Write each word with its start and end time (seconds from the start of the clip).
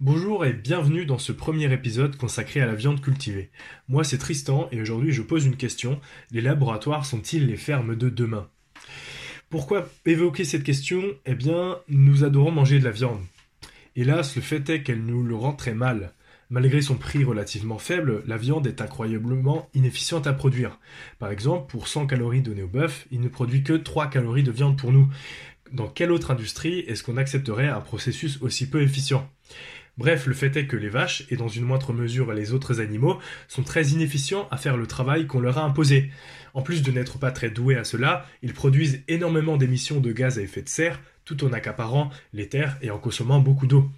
Bonjour 0.00 0.44
et 0.44 0.52
bienvenue 0.52 1.06
dans 1.06 1.16
ce 1.16 1.32
premier 1.32 1.72
épisode 1.72 2.16
consacré 2.16 2.60
à 2.60 2.66
la 2.66 2.74
viande 2.74 3.00
cultivée. 3.00 3.48
Moi 3.88 4.04
c'est 4.04 4.18
Tristan 4.18 4.68
et 4.70 4.82
aujourd'hui 4.82 5.10
je 5.10 5.22
pose 5.22 5.46
une 5.46 5.56
question. 5.56 6.02
Les 6.30 6.42
laboratoires 6.42 7.06
sont-ils 7.06 7.46
les 7.46 7.56
fermes 7.56 7.96
de 7.96 8.10
demain? 8.10 8.50
Pourquoi 9.48 9.88
évoquer 10.04 10.44
cette 10.44 10.64
question? 10.64 11.02
Eh 11.24 11.34
bien, 11.34 11.78
nous 11.88 12.24
adorons 12.24 12.50
manger 12.50 12.78
de 12.78 12.84
la 12.84 12.90
viande. 12.90 13.22
Hélas, 13.96 14.36
le 14.36 14.42
fait 14.42 14.68
est 14.68 14.82
qu'elle 14.82 15.02
nous 15.02 15.22
le 15.22 15.34
rend 15.34 15.54
très 15.54 15.72
mal. 15.72 16.12
Malgré 16.50 16.82
son 16.82 16.96
prix 16.96 17.24
relativement 17.24 17.78
faible, 17.78 18.22
la 18.26 18.36
viande 18.36 18.66
est 18.66 18.82
incroyablement 18.82 19.70
inefficiente 19.72 20.26
à 20.26 20.34
produire. 20.34 20.78
Par 21.18 21.30
exemple, 21.30 21.70
pour 21.70 21.88
100 21.88 22.06
calories 22.06 22.42
données 22.42 22.64
au 22.64 22.68
bœuf, 22.68 23.06
il 23.10 23.22
ne 23.22 23.28
produit 23.28 23.62
que 23.62 23.72
3 23.72 24.10
calories 24.10 24.42
de 24.42 24.52
viande 24.52 24.76
pour 24.76 24.92
nous. 24.92 25.08
Dans 25.72 25.88
quelle 25.88 26.12
autre 26.12 26.30
industrie 26.30 26.80
est-ce 26.80 27.02
qu'on 27.02 27.16
accepterait 27.16 27.68
un 27.68 27.80
processus 27.80 28.42
aussi 28.42 28.68
peu 28.68 28.82
efficient? 28.82 29.28
Bref, 29.98 30.26
le 30.26 30.34
fait 30.34 30.54
est 30.56 30.66
que 30.66 30.76
les 30.76 30.90
vaches, 30.90 31.24
et 31.30 31.36
dans 31.36 31.48
une 31.48 31.64
moindre 31.64 31.94
mesure 31.94 32.34
les 32.34 32.52
autres 32.52 32.80
animaux, 32.80 33.18
sont 33.48 33.62
très 33.62 33.86
inefficients 33.88 34.46
à 34.50 34.58
faire 34.58 34.76
le 34.76 34.86
travail 34.86 35.26
qu'on 35.26 35.40
leur 35.40 35.56
a 35.56 35.64
imposé. 35.64 36.10
En 36.52 36.60
plus 36.60 36.82
de 36.82 36.92
n'être 36.92 37.18
pas 37.18 37.30
très 37.30 37.48
doués 37.48 37.76
à 37.76 37.84
cela, 37.84 38.26
ils 38.42 38.52
produisent 38.52 39.02
énormément 39.08 39.56
d'émissions 39.56 40.00
de 40.00 40.12
gaz 40.12 40.38
à 40.38 40.42
effet 40.42 40.60
de 40.60 40.68
serre, 40.68 41.00
tout 41.24 41.44
en 41.44 41.52
accaparant 41.52 42.10
les 42.34 42.48
terres 42.48 42.76
et 42.82 42.90
en 42.90 42.98
consommant 42.98 43.40
beaucoup 43.40 43.66
d'eau. 43.66 43.90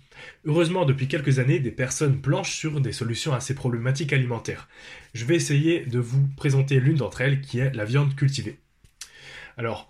Heureusement, 0.44 0.84
depuis 0.84 1.08
quelques 1.08 1.40
années, 1.40 1.58
des 1.58 1.72
personnes 1.72 2.20
planchent 2.20 2.54
sur 2.54 2.80
des 2.80 2.92
solutions 2.92 3.34
à 3.34 3.40
ces 3.40 3.54
problématiques 3.54 4.12
alimentaires. 4.12 4.68
Je 5.14 5.24
vais 5.24 5.34
essayer 5.34 5.80
de 5.84 5.98
vous 5.98 6.28
présenter 6.36 6.78
l'une 6.78 6.96
d'entre 6.96 7.20
elles, 7.22 7.40
qui 7.40 7.58
est 7.58 7.74
la 7.74 7.84
viande 7.84 8.14
cultivée. 8.14 8.58
Alors, 9.56 9.88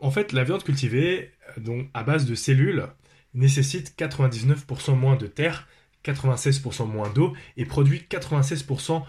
en 0.00 0.12
fait, 0.12 0.32
la 0.32 0.44
viande 0.44 0.62
cultivée, 0.62 1.32
donc 1.58 1.88
à 1.92 2.04
base 2.04 2.24
de 2.24 2.34
cellules, 2.34 2.86
nécessite 3.34 3.94
99% 3.98 4.94
moins 4.94 5.16
de 5.16 5.26
terre, 5.26 5.68
96% 6.04 6.86
moins 6.86 7.10
d'eau 7.10 7.34
et 7.56 7.64
produit 7.64 8.04
96% 8.08 9.02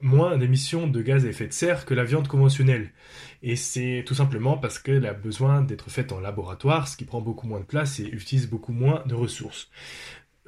moins 0.00 0.36
d'émissions 0.36 0.86
de 0.86 1.00
gaz 1.00 1.24
à 1.24 1.28
effet 1.28 1.46
de 1.46 1.52
serre 1.52 1.86
que 1.86 1.94
la 1.94 2.04
viande 2.04 2.28
conventionnelle. 2.28 2.90
Et 3.42 3.56
c'est 3.56 4.04
tout 4.06 4.14
simplement 4.14 4.58
parce 4.58 4.78
qu'elle 4.78 5.06
a 5.06 5.14
besoin 5.14 5.62
d'être 5.62 5.90
faite 5.90 6.12
en 6.12 6.20
laboratoire, 6.20 6.88
ce 6.88 6.96
qui 6.96 7.04
prend 7.04 7.22
beaucoup 7.22 7.46
moins 7.46 7.60
de 7.60 7.64
place 7.64 8.00
et 8.00 8.04
utilise 8.04 8.48
beaucoup 8.48 8.72
moins 8.72 9.02
de 9.06 9.14
ressources. 9.14 9.70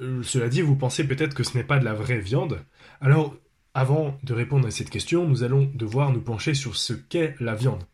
Euh, 0.01 0.23
cela 0.23 0.49
dit, 0.49 0.61
vous 0.61 0.77
pensez 0.77 1.07
peut-être 1.07 1.35
que 1.35 1.43
ce 1.43 1.57
n'est 1.57 1.65
pas 1.65 1.79
de 1.79 1.85
la 1.85 1.95
vraie 1.95 2.19
viande. 2.19 2.61
Alors, 3.01 3.35
avant 3.73 4.19
de 4.23 4.35
répondre 4.35 4.67
à 4.67 4.71
cette 4.71 4.91
question, 4.91 5.27
nous 5.27 5.43
allons 5.43 5.71
devoir 5.75 6.13
nous 6.13 6.21
pencher 6.21 6.55
sur 6.55 6.77
ce 6.77 6.93
qu'est 6.93 7.35
la 7.41 7.55
viande. 7.55 7.85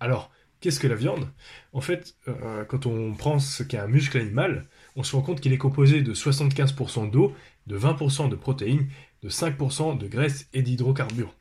Alors, 0.00 0.30
Qu'est-ce 0.60 0.78
que 0.78 0.86
la 0.86 0.94
viande? 0.94 1.26
En 1.72 1.80
fait, 1.80 2.16
euh, 2.28 2.64
quand 2.64 2.84
on 2.84 3.14
prend 3.14 3.38
ce 3.38 3.62
qu'est 3.62 3.78
un 3.78 3.86
muscle 3.86 4.18
animal, 4.18 4.66
on 4.94 5.02
se 5.02 5.16
rend 5.16 5.22
compte 5.22 5.40
qu'il 5.40 5.54
est 5.54 5.58
composé 5.58 6.02
de 6.02 6.12
75% 6.12 7.10
d'eau, 7.10 7.34
de 7.66 7.78
20% 7.78 8.28
de 8.28 8.36
protéines, 8.36 8.88
de 9.22 9.30
5% 9.30 9.96
de 9.96 10.06
graisse 10.06 10.48
et 10.52 10.60
d'hydrocarbures. 10.60 11.34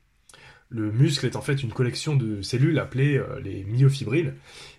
Le 0.70 0.92
muscle 0.92 1.26
est 1.26 1.36
en 1.36 1.42
fait 1.42 1.62
une 1.64 1.74
collection 1.74 2.16
de 2.16 2.42
cellules 2.42 2.80
appelées 2.80 3.18
euh, 3.18 3.42
les 3.42 3.66
myofibrilles, 3.66 4.32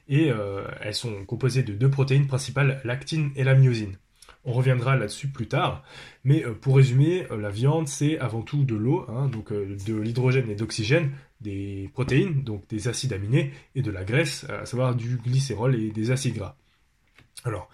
et 0.08 0.30
euh, 0.30 0.66
elles 0.80 0.94
sont 0.94 1.24
composées 1.26 1.62
de 1.62 1.74
deux 1.74 1.90
protéines 1.90 2.26
principales, 2.26 2.80
l'actine 2.84 3.32
et 3.36 3.44
la 3.44 3.54
myosine. 3.54 3.96
On 4.44 4.52
reviendra 4.52 4.96
là-dessus 4.96 5.28
plus 5.28 5.48
tard. 5.48 5.84
Mais 6.24 6.42
pour 6.62 6.76
résumer, 6.76 7.26
la 7.30 7.50
viande, 7.50 7.88
c'est 7.88 8.18
avant 8.18 8.40
tout 8.40 8.64
de 8.64 8.74
l'eau, 8.74 9.04
hein, 9.10 9.28
donc 9.28 9.52
de 9.52 9.94
l'hydrogène 9.94 10.48
et 10.48 10.54
d'oxygène, 10.54 11.10
des 11.40 11.90
protéines, 11.92 12.42
donc 12.42 12.68
des 12.68 12.88
acides 12.88 13.12
aminés, 13.12 13.52
et 13.74 13.82
de 13.82 13.90
la 13.90 14.04
graisse, 14.04 14.44
à 14.48 14.66
savoir 14.66 14.94
du 14.94 15.16
glycérol 15.16 15.74
et 15.74 15.90
des 15.90 16.10
acides 16.10 16.34
gras. 16.34 16.56
Alors, 17.44 17.70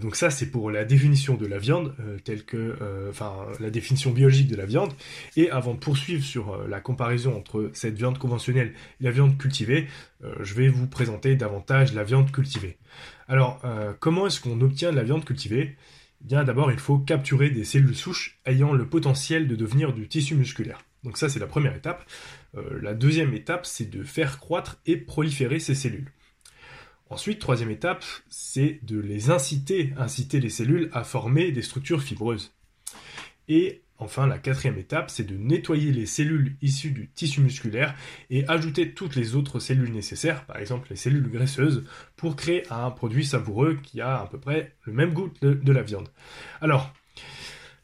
donc 0.00 0.16
ça 0.16 0.30
c'est 0.30 0.50
pour 0.50 0.70
la 0.70 0.86
définition 0.86 1.34
de 1.34 1.44
la 1.44 1.58
viande, 1.58 1.94
telle 2.24 2.44
que, 2.44 2.78
enfin, 3.10 3.34
la 3.60 3.68
définition 3.68 4.12
biologique 4.12 4.48
de 4.48 4.56
la 4.56 4.64
viande. 4.64 4.94
Et 5.36 5.50
avant 5.50 5.74
de 5.74 5.78
poursuivre 5.78 6.24
sur 6.24 6.66
la 6.66 6.80
comparaison 6.80 7.36
entre 7.36 7.70
cette 7.74 7.96
viande 7.96 8.16
conventionnelle 8.16 8.72
et 9.00 9.04
la 9.04 9.10
viande 9.10 9.36
cultivée, 9.36 9.88
je 10.40 10.54
vais 10.54 10.68
vous 10.68 10.86
présenter 10.86 11.36
davantage 11.36 11.92
la 11.92 12.02
viande 12.02 12.32
cultivée. 12.32 12.78
Alors, 13.28 13.60
comment 14.00 14.26
est-ce 14.26 14.40
qu'on 14.40 14.62
obtient 14.62 14.90
de 14.90 14.96
la 14.96 15.04
viande 15.04 15.26
cultivée? 15.26 15.76
Bien 16.22 16.42
d'abord, 16.42 16.72
il 16.72 16.78
faut 16.78 16.96
capturer 16.96 17.50
des 17.50 17.64
cellules 17.64 17.96
souches 17.96 18.38
ayant 18.46 18.72
le 18.72 18.86
potentiel 18.86 19.46
de 19.48 19.56
devenir 19.56 19.92
du 19.92 20.08
tissu 20.08 20.34
musculaire. 20.34 20.80
Donc 21.04 21.18
ça, 21.18 21.28
c'est 21.28 21.38
la 21.38 21.46
première 21.46 21.76
étape. 21.76 22.04
Euh, 22.56 22.80
la 22.80 22.94
deuxième 22.94 23.34
étape, 23.34 23.66
c'est 23.66 23.90
de 23.90 24.02
faire 24.02 24.38
croître 24.38 24.80
et 24.86 24.96
proliférer 24.96 25.60
ces 25.60 25.74
cellules. 25.74 26.10
Ensuite, 27.10 27.38
troisième 27.38 27.70
étape, 27.70 28.04
c'est 28.28 28.80
de 28.82 28.98
les 28.98 29.30
inciter, 29.30 29.92
inciter 29.98 30.40
les 30.40 30.48
cellules 30.48 30.90
à 30.92 31.04
former 31.04 31.52
des 31.52 31.62
structures 31.62 32.02
fibreuses. 32.02 32.52
Et 33.46 33.84
Enfin, 33.98 34.26
la 34.26 34.38
quatrième 34.38 34.76
étape, 34.76 35.08
c'est 35.08 35.24
de 35.24 35.36
nettoyer 35.36 35.92
les 35.92 36.06
cellules 36.06 36.56
issues 36.60 36.90
du 36.90 37.08
tissu 37.08 37.40
musculaire 37.40 37.94
et 38.28 38.46
ajouter 38.48 38.92
toutes 38.92 39.14
les 39.14 39.36
autres 39.36 39.60
cellules 39.60 39.92
nécessaires, 39.92 40.44
par 40.46 40.56
exemple 40.56 40.88
les 40.90 40.96
cellules 40.96 41.30
graisseuses, 41.30 41.84
pour 42.16 42.34
créer 42.34 42.64
un 42.72 42.90
produit 42.90 43.24
savoureux 43.24 43.78
qui 43.82 44.00
a 44.00 44.20
à 44.20 44.26
peu 44.26 44.38
près 44.38 44.74
le 44.82 44.92
même 44.92 45.12
goût 45.12 45.32
de, 45.42 45.72
la 45.72 45.82
viande. 45.82 46.08
Alors, 46.60 46.92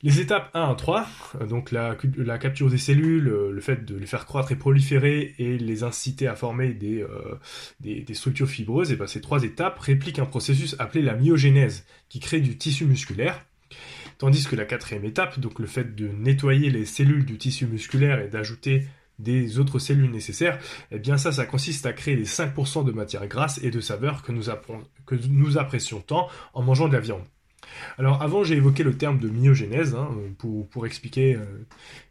les 0.03 0.19
étapes 0.19 0.51
1 0.55 0.71
à 0.71 0.75
3, 0.75 1.07
donc 1.49 1.73
la, 1.73 1.95
capture 2.39 2.71
des 2.71 2.79
cellules, 2.79 3.25
le 3.25 3.61
fait 3.61 3.85
de 3.85 3.97
les 3.97 4.07
faire 4.07 4.25
croître 4.25 4.51
et 4.51 4.57
proliférer 4.57 5.35
et 5.39 5.59
les 5.59 5.83
inciter 5.83 6.27
à 6.27 6.35
former 6.35 6.73
des, 6.73 7.03
euh, 7.03 8.15
structures 8.15 8.49
fibreuses, 8.49 8.93
et 8.93 8.97
ben 8.97 9.07
ces 9.07 9.21
trois 9.21 9.43
étapes 9.45 9.79
répliquent 9.79 10.19
un 10.19 10.27
processus 10.27 10.75
appelé 10.79 11.03
la 11.03 11.15
myogénèse, 11.15 11.85
qui 12.09 12.19
crée 12.19 12.41
du 12.41 12.57
tissu 12.57 12.87
musculaire. 12.87 13.45
Tandis 14.17 14.47
que 14.47 14.57
la 14.57 14.65
quatrième 14.65 15.05
étape, 15.05 15.39
donc 15.39 15.59
le 15.59 15.67
fait 15.67 15.95
de 15.95 16.09
nettoyer 16.09 16.71
les 16.71 16.87
cellules 16.87 17.27
du 17.27 17.37
tissu 17.37 17.67
musculaire 17.67 18.21
et 18.21 18.29
d'ajouter 18.29 18.87
des 19.19 19.59
autres 19.59 19.79
cellules 19.79 20.11
nécessaires, 20.11 20.59
eh 20.93 20.99
bien 20.99 21.19
ça, 21.19 21.31
ça 21.31 21.45
consiste 21.45 21.85
à 21.85 21.93
créer 21.93 22.17
les 22.17 22.25
5% 22.25 22.87
de 22.87 22.93
matière 22.93 23.27
grasse 23.27 23.61
et 23.63 23.71
de 23.71 23.81
saveur 23.81 24.23
que 24.23 24.33
nous 24.33 25.59
apprécions 25.59 26.01
tant 26.01 26.29
en 26.55 26.63
mangeant 26.63 26.89
de 26.89 26.95
la 26.95 27.01
viande. 27.01 27.23
Alors 27.99 28.23
avant 28.23 28.45
j'ai 28.45 28.57
évoqué 28.57 28.83
le 28.83 28.97
terme 28.97 29.19
de 29.19 29.29
myogénèse 29.29 29.95
hein, 29.95 30.11
pour, 30.39 30.87
expliquer 30.87 31.35
euh, 31.35 31.45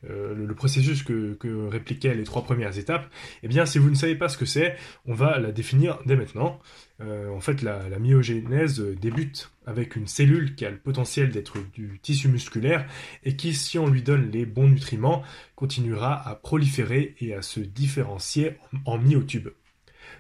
euh, 0.09 0.35
le, 0.35 0.55
processus 0.55 1.03
que, 1.03 1.37
répliquaient 1.67 2.13
les 2.13 2.23
trois 2.23 2.43
premières 2.43 2.77
étapes. 2.77 3.09
Eh 3.43 3.47
bien 3.47 3.65
si 3.65 3.77
vous 3.77 3.89
ne 3.89 3.95
savez 3.95 4.15
pas 4.15 4.29
ce 4.29 4.37
que 4.37 4.45
c'est, 4.45 4.75
on 5.05 5.13
va 5.13 5.39
la 5.39 5.51
définir 5.51 5.99
dès 6.05 6.15
maintenant. 6.15 6.59
Euh, 7.01 7.29
en 7.29 7.39
fait 7.39 7.61
la, 7.61 7.87
la, 7.87 7.97
myogénèse 7.97 8.81
débute 8.81 9.51
avec 9.65 9.95
une 9.95 10.07
cellule 10.07 10.55
qui 10.55 10.65
a 10.65 10.69
le 10.69 10.77
potentiel 10.77 11.29
d'être 11.29 11.57
du 11.73 11.99
tissu 12.01 12.27
musculaire 12.27 12.85
et 13.23 13.35
qui 13.35 13.53
si 13.53 13.79
on 13.79 13.87
lui 13.87 14.01
donne 14.01 14.29
les 14.31 14.45
bons 14.45 14.67
nutriments 14.67 15.23
continuera 15.55 16.27
à 16.27 16.35
proliférer 16.35 17.15
et 17.19 17.33
à 17.33 17.41
se 17.41 17.59
différencier 17.59 18.57
en 18.85 18.97
myotubes. 18.97 19.49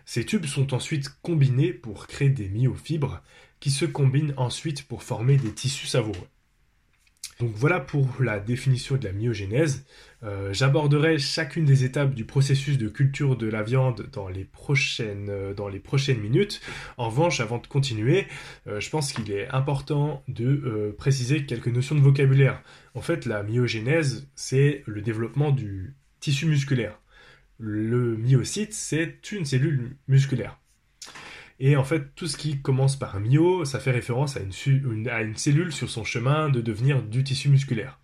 Ces 0.05 0.25
tubes 0.25 0.45
sont 0.45 0.73
ensuite 0.73 1.09
combinés 1.21 1.71
pour 1.71 2.07
créer 2.07 2.29
des 2.29 2.49
myofibres 2.49 3.21
qui 3.59 3.71
se 3.71 3.85
combinent 3.85 4.33
ensuite 4.37 4.87
pour 4.87 5.03
former 5.03 5.37
des 5.37 5.51
tissus 5.51 5.87
savoureux. 5.87 6.27
Donc 7.39 7.51
voilà 7.55 7.79
pour 7.79 8.05
la 8.19 8.39
définition 8.39 8.97
de 8.97 9.05
la 9.05 9.13
myogénèse. 9.13 9.85
Euh, 10.23 10.51
j'aborderai 10.51 11.17
chacune 11.19 11.63
des 11.63 11.85
étapes 11.85 12.13
du 12.13 12.25
processus 12.25 12.77
de 12.77 12.89
culture 12.89 13.37
de 13.37 13.47
la 13.47 13.63
viande 13.63 14.09
dans 14.11 14.27
les 14.27 14.43
prochaines, 14.43 15.29
euh, 15.29 15.53
minutes. 16.21 16.59
En 16.97 17.09
revanche, 17.09 17.39
avant 17.39 17.57
de 17.57 17.67
continuer, 17.67 18.27
euh, 18.67 18.81
je 18.81 18.89
pense 18.89 19.13
qu'il 19.13 19.31
est 19.31 19.47
important 19.49 20.21
de 20.27 20.93
préciser 20.97 21.45
quelques 21.45 21.69
notions 21.69 21.95
de 21.95 22.01
vocabulaire. 22.01 22.61
En 22.93 23.01
fait, 23.01 23.25
la 23.25 23.41
myogénèse, 23.41 24.27
c'est 24.35 24.83
le 24.85 25.01
développement 25.01 25.51
du 25.51 25.95
tissu 26.19 26.45
musculaire. 26.45 26.99
Le 27.57 28.17
myocyte, 28.17 28.73
c'est 28.73 29.31
une 29.31 29.45
cellule 29.45 29.95
musculaire. 30.09 30.59
Et 31.59 31.75
en 31.75 31.83
fait, 31.83 32.15
tout 32.15 32.27
ce 32.27 32.37
qui 32.37 32.61
commence 32.61 32.97
par 32.97 33.19
myo, 33.19 33.65
ça 33.65 33.79
fait 33.79 33.91
référence 33.91 34.37
à 34.37 34.41
une, 34.41 35.35
cellule 35.35 35.73
sur 35.73 35.89
son 35.89 36.05
chemin 36.05 36.49
de 36.49 36.61
devenir 36.61 37.03
du 37.03 37.23
tissu 37.23 37.49
musculaire. 37.49 37.99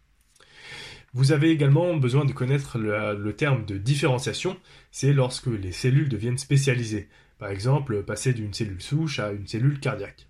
Vous 1.13 1.31
avez 1.31 1.51
également 1.51 1.95
besoin 1.95 2.25
de 2.25 2.33
connaître 2.33 2.77
le, 2.77 3.31
terme 3.33 3.65
de 3.65 3.77
différenciation, 3.77 4.57
c'est 4.91 5.13
lorsque 5.13 5.47
les 5.47 5.71
cellules 5.71 6.09
deviennent 6.09 6.37
spécialisées. 6.37 7.07
Par 7.39 7.49
exemple, 7.49 8.03
passer 8.03 8.33
d'une 8.33 8.53
cellule 8.53 8.81
souche 8.81 9.19
à 9.19 9.31
une 9.31 9.47
cellule 9.47 9.79
cardiaque. 9.79 10.27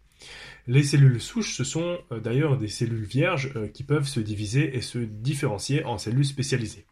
Les 0.68 0.84
cellules 0.84 1.22
souches, 1.22 1.56
ce 1.56 1.64
sont 1.64 2.00
euh, 2.12 2.20
d'ailleurs 2.20 2.58
des 2.58 2.68
cellules 2.68 3.06
vierges 3.06 3.52
euh, 3.56 3.68
qui 3.68 3.84
peuvent 3.84 4.08
se 4.08 4.20
diviser 4.20 4.76
et 4.76 4.82
se 4.82 4.98
différencier 4.98 5.84
en 5.86 6.00
cellules 6.00 6.26
spécialisées. 6.26 6.86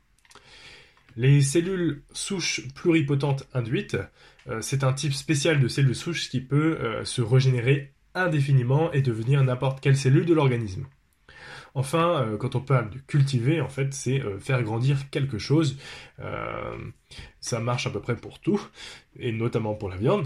Les 1.15 1.41
cellules 1.41 2.03
souches 2.13 2.62
pluripotentes 2.75 3.47
induites, 3.53 3.97
c'est 4.62 4.84
un 4.84 4.94
type 4.94 5.13
spécial 5.13 5.60
de 5.60 5.68
cellules 5.68 5.95
souches 5.95 6.30
qui 6.30 6.42
peut 6.42 6.78
euh, 6.80 7.06
se 7.06 7.22
régénérer 7.22 7.94
indéfiniment 8.13 8.92
et 8.92 9.01
devenir 9.01 9.44
n'importe 9.44 9.80
quelle 9.80 9.98
cellule 9.98 10.25
de 10.25 10.34
l'organisme. 10.34 10.86
Enfin, 11.75 12.22
euh, 12.22 12.38
quand 12.38 12.56
on 12.56 12.62
parle 12.62 12.90
de 12.92 13.00
cultiver, 13.00 13.62
en 13.62 13.69
fait, 13.69 13.94
c'est 13.94 14.22
faire 14.40 14.62
grandir 14.63 15.10
quelque 15.10 15.38
chose. 15.38 15.78
ça 17.40 17.60
marche 17.60 17.88
à 17.88 17.90
peu 17.90 18.01
près 18.01 18.16
pour 18.16 18.40
tout, 18.40 18.62
et 19.18 19.31
notamment 19.31 19.74
pour 19.74 19.90
la 19.90 19.98
viande. 19.98 20.25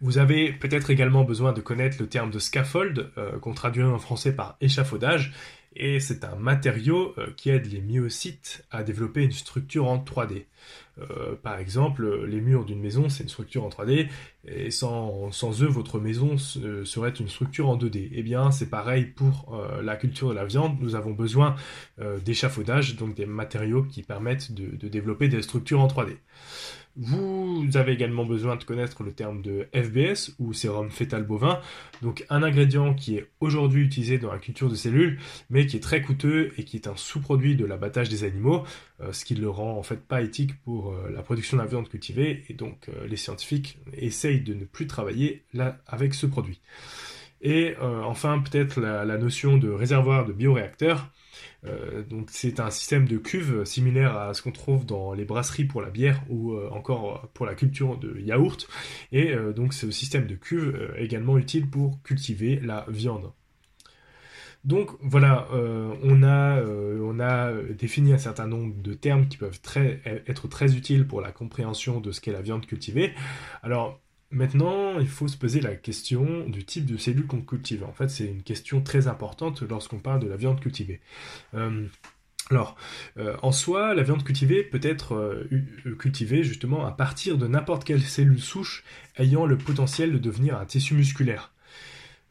Vous 0.00 0.18
avez 0.18 0.52
peut-être 0.52 0.90
également 0.90 1.24
besoin 1.24 1.52
de 1.52 1.60
connaître 1.60 1.96
le 2.00 2.08
terme 2.08 2.30
de 2.30 2.38
scaffold, 2.38 3.10
qu'on 3.40 3.54
traduit 3.54 3.82
en 3.82 3.98
français 3.98 4.34
par 4.34 4.56
échafaudage, 4.60 5.32
et 5.74 6.00
c'est 6.00 6.24
un 6.24 6.36
matériau 6.36 7.14
qui 7.36 7.50
aide 7.50 7.66
les 7.66 7.80
myocytes 7.80 8.64
à 8.70 8.82
développer 8.82 9.22
une 9.22 9.32
structure 9.32 9.86
en 9.88 9.98
3D. 9.98 10.46
Euh, 11.00 11.34
par 11.42 11.58
exemple, 11.58 12.26
les 12.26 12.40
murs 12.40 12.64
d'une 12.64 12.80
maison, 12.80 13.08
c'est 13.08 13.22
une 13.22 13.28
structure 13.28 13.64
en 13.64 13.70
3D, 13.70 14.08
et 14.46 14.70
sans, 14.70 15.30
eux, 15.62 15.66
votre 15.66 15.98
maison 15.98 16.36
serait 16.36 17.10
une 17.10 17.28
structure 17.28 17.68
en 17.68 17.76
2D. 17.76 18.10
Eh 18.12 18.22
bien, 18.22 18.50
c'est 18.50 18.68
pareil 18.68 19.06
pour 19.06 19.54
euh, 19.54 19.82
la 19.82 19.96
culture 19.96 20.28
de 20.28 20.34
la 20.34 20.44
viande, 20.44 20.76
nous 20.80 20.94
avons 20.94 21.12
besoin 21.12 21.56
euh, 22.00 22.18
d'échafaudage, 22.18 22.96
donc 22.96 23.14
des 23.14 23.26
matériaux 23.26 23.84
qui 23.84 24.02
permettent 24.02 24.52
de 24.52 24.88
développer 24.88 25.28
des 25.28 25.42
structures 25.42 25.80
en 25.80 25.86
3D. 25.86 26.16
Vous 26.96 27.68
avez 27.74 27.92
également 27.92 28.26
besoin 28.26 28.56
de 28.56 28.64
connaître 28.64 29.02
le 29.02 29.12
terme 29.12 29.40
de 29.40 29.66
FBS 29.74 30.34
ou 30.38 30.52
sérum 30.52 30.90
fœtal 30.90 31.22
bovin, 31.22 31.58
donc 32.02 32.26
un 32.28 32.42
ingrédient 32.42 32.92
qui 32.92 33.16
est 33.16 33.30
aujourd'hui 33.40 33.82
utilisé 33.82 34.18
dans 34.18 34.30
la 34.30 34.38
culture 34.38 34.68
de 34.68 34.74
cellules, 34.74 35.18
mais 35.48 35.66
qui 35.66 35.78
est 35.78 35.80
très 35.80 36.02
coûteux 36.02 36.52
et 36.58 36.64
qui 36.64 36.76
est 36.76 36.86
un 36.86 36.96
sous-produit 36.96 37.56
de 37.56 37.64
l'abattage 37.64 38.10
des 38.10 38.24
animaux, 38.24 38.64
euh, 39.00 39.10
ce 39.12 39.24
qui 39.24 39.34
le 39.34 39.48
rend 39.48 39.78
en 39.78 39.82
fait 39.82 40.02
pas 40.06 40.20
éthique 40.20 40.54
pour 40.64 40.92
euh, 40.92 41.10
la 41.10 41.22
production 41.22 41.56
de 41.56 41.62
la 41.62 41.68
viande 41.68 41.88
cultivée, 41.88 42.44
et 42.50 42.52
donc 42.52 42.90
euh, 42.90 43.06
les 43.06 43.16
scientifiques 43.16 43.78
essayent 43.94 44.42
de 44.42 44.52
ne 44.52 44.66
plus 44.66 44.86
travailler 44.86 45.44
là 45.54 45.78
avec 45.86 46.12
ce 46.12 46.26
produit. 46.26 46.60
Et 47.42 47.74
enfin 47.80 48.40
peut-être 48.40 48.80
la, 48.80 49.18
notion 49.18 49.56
de 49.56 49.68
réservoir 49.68 50.24
de 50.24 50.32
bioréacteur. 50.32 51.10
Euh, 51.64 52.02
donc 52.02 52.28
c'est 52.30 52.60
un 52.60 52.70
système 52.70 53.06
de 53.06 53.16
cuve 53.18 53.64
similaire 53.64 54.16
à 54.16 54.34
ce 54.34 54.42
qu'on 54.42 54.52
trouve 54.52 54.84
dans 54.84 55.12
les 55.12 55.24
brasseries 55.24 55.64
pour 55.64 55.80
la 55.80 55.90
bière 55.90 56.22
ou 56.28 56.52
euh, 56.52 56.68
encore 56.70 57.28
pour 57.34 57.46
la 57.46 57.54
culture 57.54 57.98
de 57.98 58.18
yaourt. 58.18 58.68
Et 59.12 59.32
euh, 59.32 59.52
donc 59.52 59.74
ce 59.74 59.90
système 59.90 60.26
de 60.26 60.34
cuve 60.34 60.92
également 60.96 61.38
utile 61.38 61.68
pour 61.68 62.02
cultiver 62.02 62.60
la 62.60 62.86
viande. 62.88 63.32
Donc 64.64 64.90
voilà, 65.00 65.48
on, 65.52 66.22
a, 66.22 66.62
on, 66.62 67.18
a, 67.18 67.52
défini 67.76 68.12
un 68.12 68.18
certain 68.18 68.46
nombre 68.46 68.80
de 68.80 68.94
termes 68.94 69.26
qui 69.26 69.36
peuvent 69.36 69.58
être 70.04 70.46
très 70.46 70.76
utiles 70.76 71.04
pour 71.04 71.20
la 71.20 71.32
compréhension 71.32 71.98
de 71.98 72.12
ce 72.12 72.20
qu'est 72.20 72.30
la 72.30 72.42
viande 72.42 72.64
cultivée. 72.64 73.12
Alors 73.64 74.00
Maintenant, 74.32 74.98
il 74.98 75.08
faut 75.08 75.28
se 75.28 75.36
poser 75.36 75.60
la 75.60 75.76
question 75.76 76.48
du 76.48 76.64
type 76.64 76.86
de 76.86 76.96
cellules 76.96 77.26
qu'on 77.26 77.42
cultive. 77.42 77.84
En 77.84 77.92
fait, 77.92 78.08
c'est 78.08 78.24
une 78.24 78.42
question 78.42 78.80
très 78.80 79.06
importante 79.06 79.60
lorsqu'on 79.60 79.98
parle 79.98 80.20
de 80.20 80.26
la 80.26 80.36
viande 80.36 80.58
cultivée. 80.58 81.00
Euh, 81.52 81.86
alors, 82.50 82.76
euh, 83.18 83.36
en 83.42 83.52
soi, 83.52 83.94
la 83.94 84.02
viande 84.02 84.24
cultivée 84.24 84.62
peut 84.62 84.80
être 84.82 85.14
euh, 85.14 85.94
cultivée 85.98 86.44
justement 86.44 86.86
à 86.86 86.92
partir 86.92 87.36
de 87.36 87.46
n'importe 87.46 87.84
quelle 87.84 88.00
cellule 88.00 88.40
souche 88.40 88.84
ayant 89.18 89.44
le 89.44 89.58
potentiel 89.58 90.12
de 90.12 90.18
devenir 90.18 90.56
un 90.56 90.64
tissu 90.64 90.94
musculaire. 90.94 91.52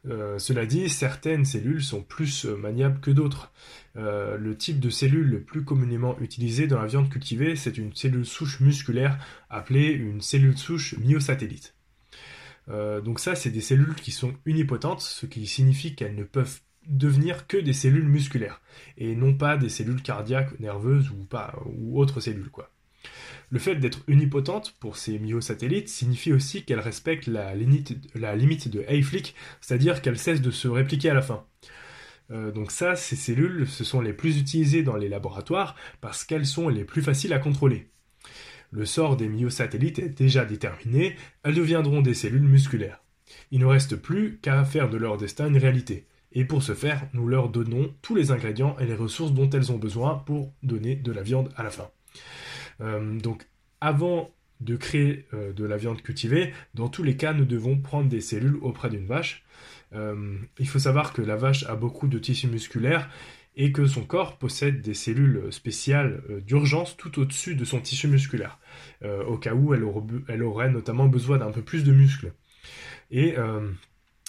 cela 0.04 0.66
dit, 0.66 0.88
certaines 0.88 1.44
cellules 1.44 1.84
sont 1.84 2.02
plus 2.02 2.46
maniables 2.46 2.98
que 2.98 3.12
d'autres. 3.12 3.52
le 3.94 4.54
type 4.56 4.80
de 4.80 4.90
cellule 4.90 5.28
le 5.28 5.40
plus 5.40 5.64
communément 5.64 6.18
utilisé 6.18 6.66
dans 6.66 6.80
la 6.80 6.88
viande 6.88 7.08
cultivée, 7.08 7.54
c'est 7.54 7.78
une 7.78 7.94
cellule 7.94 8.26
souche 8.26 8.58
musculaire 8.58 9.18
appelée 9.48 9.92
une 9.92 10.20
cellule 10.20 10.58
souche 10.58 10.96
myosatellite. 10.98 11.74
Euh, 12.68 13.00
donc 13.00 13.20
ça, 13.20 13.34
c'est 13.34 13.50
des 13.50 13.60
cellules 13.60 13.94
qui 13.94 14.10
sont 14.10 14.34
unipotentes, 14.46 15.00
ce 15.00 15.26
qui 15.26 15.46
signifie 15.46 15.94
qu'elles 15.94 16.14
ne 16.14 16.24
peuvent 16.24 16.60
devenir 16.86 17.46
que 17.46 17.56
des 17.56 17.72
cellules 17.72 18.08
musculaires 18.08 18.60
et 18.98 19.14
non 19.14 19.34
pas 19.34 19.56
des 19.56 19.68
cellules 19.68 20.02
cardiaques, 20.02 20.58
nerveuses 20.58 21.10
ou 21.10 22.00
autres 22.00 22.20
cellules 22.20 22.50
quoi. 22.50 22.70
Le 23.50 23.58
fait 23.58 23.76
d'être 23.76 24.00
unipotente 24.08 24.74
pour 24.80 24.96
ces 24.96 25.18
myosatellites 25.18 25.88
signifie 25.88 26.32
aussi 26.32 26.64
qu'elles 26.64 26.80
respectent 26.80 27.26
la 27.26 27.54
limite, 27.54 27.98
la 28.14 28.34
limite 28.34 28.68
de 28.68 28.84
Hayflick, 28.88 29.34
c'est-à-dire 29.60 30.00
qu'elles 30.00 30.18
cessent 30.18 30.40
de 30.40 30.50
se 30.50 30.68
répliquer 30.68 31.10
à 31.10 31.14
la 31.14 31.22
fin. 31.22 31.44
Euh, 32.30 32.50
donc 32.50 32.70
ça, 32.70 32.96
ces 32.96 33.16
cellules, 33.16 33.68
ce 33.68 33.84
sont 33.84 34.00
les 34.00 34.12
plus 34.12 34.38
utilisées 34.38 34.82
dans 34.82 34.96
les 34.96 35.08
laboratoires 35.08 35.76
parce 36.00 36.24
qu'elles 36.24 36.46
sont 36.46 36.68
les 36.68 36.84
plus 36.84 37.02
faciles 37.02 37.32
à 37.32 37.38
contrôler. 37.38 37.90
Le 38.72 38.86
sort 38.86 39.16
des 39.16 39.28
myosatellites 39.28 39.98
est 39.98 40.08
déjà 40.08 40.44
déterminé, 40.44 41.14
elles 41.44 41.54
deviendront 41.54 42.02
des 42.02 42.14
cellules 42.14 42.42
musculaires. 42.42 43.02
Il 43.50 43.60
ne 43.60 43.66
reste 43.66 43.96
plus 43.96 44.38
qu'à 44.38 44.64
faire 44.64 44.88
de 44.88 44.96
leur 44.96 45.18
destin 45.18 45.48
une 45.48 45.58
réalité. 45.58 46.06
Et 46.32 46.44
pour 46.44 46.62
ce 46.62 46.74
faire, 46.74 47.06
nous 47.12 47.28
leur 47.28 47.50
donnons 47.50 47.94
tous 48.00 48.14
les 48.14 48.30
ingrédients 48.30 48.76
et 48.78 48.86
les 48.86 48.94
ressources 48.94 49.32
dont 49.32 49.50
elles 49.50 49.70
ont 49.72 49.78
besoin 49.78 50.16
pour 50.26 50.52
donner 50.62 50.96
de 50.96 51.12
la 51.12 51.22
viande 51.22 51.52
à 51.56 51.62
la 51.62 51.70
fin. 51.70 51.90
Euh, 52.80 53.18
donc 53.18 53.46
avant 53.80 54.30
de 54.60 54.76
créer 54.76 55.26
euh, 55.34 55.52
de 55.52 55.64
la 55.64 55.76
viande 55.76 56.00
cultivée, 56.00 56.52
dans 56.74 56.88
tous 56.88 57.02
les 57.02 57.16
cas, 57.16 57.34
nous 57.34 57.44
devons 57.44 57.78
prendre 57.78 58.08
des 58.08 58.20
cellules 58.20 58.56
auprès 58.62 58.88
d'une 58.88 59.06
vache. 59.06 59.44
Euh, 59.94 60.38
il 60.58 60.68
faut 60.68 60.78
savoir 60.78 61.12
que 61.12 61.20
la 61.20 61.36
vache 61.36 61.64
a 61.64 61.76
beaucoup 61.76 62.08
de 62.08 62.18
tissus 62.18 62.48
musculaires 62.48 63.10
et 63.54 63.70
que 63.70 63.84
son 63.84 64.04
corps 64.04 64.38
possède 64.38 64.80
des 64.80 64.94
cellules 64.94 65.52
spéciales 65.52 66.22
d'urgence 66.46 66.96
tout 66.96 67.20
au-dessus 67.20 67.54
de 67.54 67.66
son 67.66 67.80
tissu 67.80 68.08
musculaire, 68.08 68.58
au 69.04 69.36
cas 69.36 69.54
où 69.54 69.74
elle, 69.74 70.42
aurait 70.42 70.70
notamment 70.70 71.06
besoin 71.06 71.38
d'un 71.38 71.50
peu 71.50 71.62
plus 71.62 71.84
de 71.84 71.92
muscles. 71.92 72.32
Euh, 73.14 73.70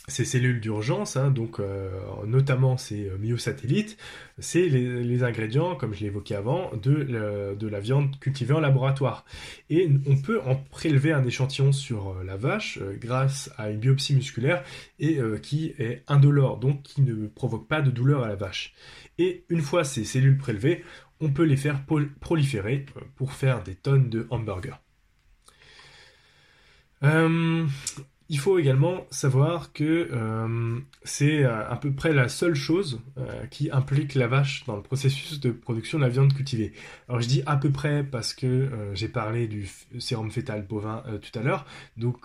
ces 0.10 0.26
cellules 0.26 0.60
d'urgence, 0.60 1.16
hein, 1.16 1.32
donc 1.32 1.60
euh, 1.60 1.90
notamment 2.26 2.76
ces 2.76 3.08
euh, 3.08 3.18
myosatellites, 3.18 3.98
c'est 4.38 4.68
les, 4.68 5.24
ingrédients, 5.24 5.76
comme 5.76 5.94
je 5.94 6.02
l'ai 6.02 6.08
évoqué 6.08 6.36
avant, 6.36 6.72
de, 6.76 7.56
de, 7.58 7.68
la 7.68 7.80
viande 7.80 8.20
cultivée 8.20 8.54
en 8.54 8.60
laboratoire. 8.60 9.24
Et 9.70 9.90
on 10.06 10.18
peut 10.18 10.42
en 10.42 10.56
prélever 10.56 11.14
un 11.14 11.24
échantillon 11.24 11.72
sur 11.72 12.10
euh, 12.10 12.24
la 12.26 12.36
vache 12.36 12.80
grâce 13.00 13.50
à 13.58 13.70
une 13.70 13.80
biopsie 13.80 14.16
musculaire 14.16 14.64
et 15.00 15.20
qui 15.42 15.74
est 15.78 16.04
indolore, 16.08 16.60
donc 16.60 16.84
qui 16.84 17.02
ne 17.02 17.28
provoque 17.28 17.68
pas 17.68 17.82
de 17.82 17.92
douleur 17.92 18.24
à 18.24 18.28
la 18.28 18.36
vache. 18.36 18.74
Et 19.18 19.46
une 19.50 19.62
fois 19.62 19.84
ces 19.84 20.04
cellules 20.04 20.38
prélevées, 20.38 20.84
on 21.22 21.30
peut 21.30 21.44
les 21.44 21.58
faire 21.58 21.86
proliférer 22.20 22.86
pour 23.16 23.34
faire 23.34 23.64
des 23.64 23.76
tonnes 23.76 24.10
de 24.10 24.28
hamburgers. 24.30 24.80
Il 28.30 28.40
faut 28.40 28.58
également 28.58 29.06
savoir 29.10 29.74
que 29.74 30.10
euh, 30.12 30.80
c'est 31.04 31.44
euh, 31.44 31.70
à 31.70 31.76
peu 31.76 31.92
près 31.92 32.14
la 32.14 32.30
seule 32.30 32.56
chose 32.56 33.02
euh, 33.18 33.46
qui 33.48 33.70
implique 33.70 34.16
la 34.16 34.28
vache 34.28 34.64
dans 34.66 34.76
le 34.76 34.82
processus 34.82 35.40
de 35.40 35.52
production 35.52 35.98
de 35.98 36.04
la 36.04 36.10
viande 36.10 36.34
cultivée. 36.34 36.74
Alors 37.10 37.22
je 37.22 37.28
dis 37.28 37.44
à 37.46 37.58
peu 37.58 37.72
près 37.72 38.04
parce 38.04 38.34
que 38.34 38.70
j'ai 38.94 39.10
parlé 39.10 39.48
du 39.48 39.70
sérum 40.00 40.32
fœtal 40.32 40.66
bovin 40.66 41.04
tout 41.22 41.38
à 41.38 41.44
l'heure. 41.44 41.66
Donc 41.98 42.18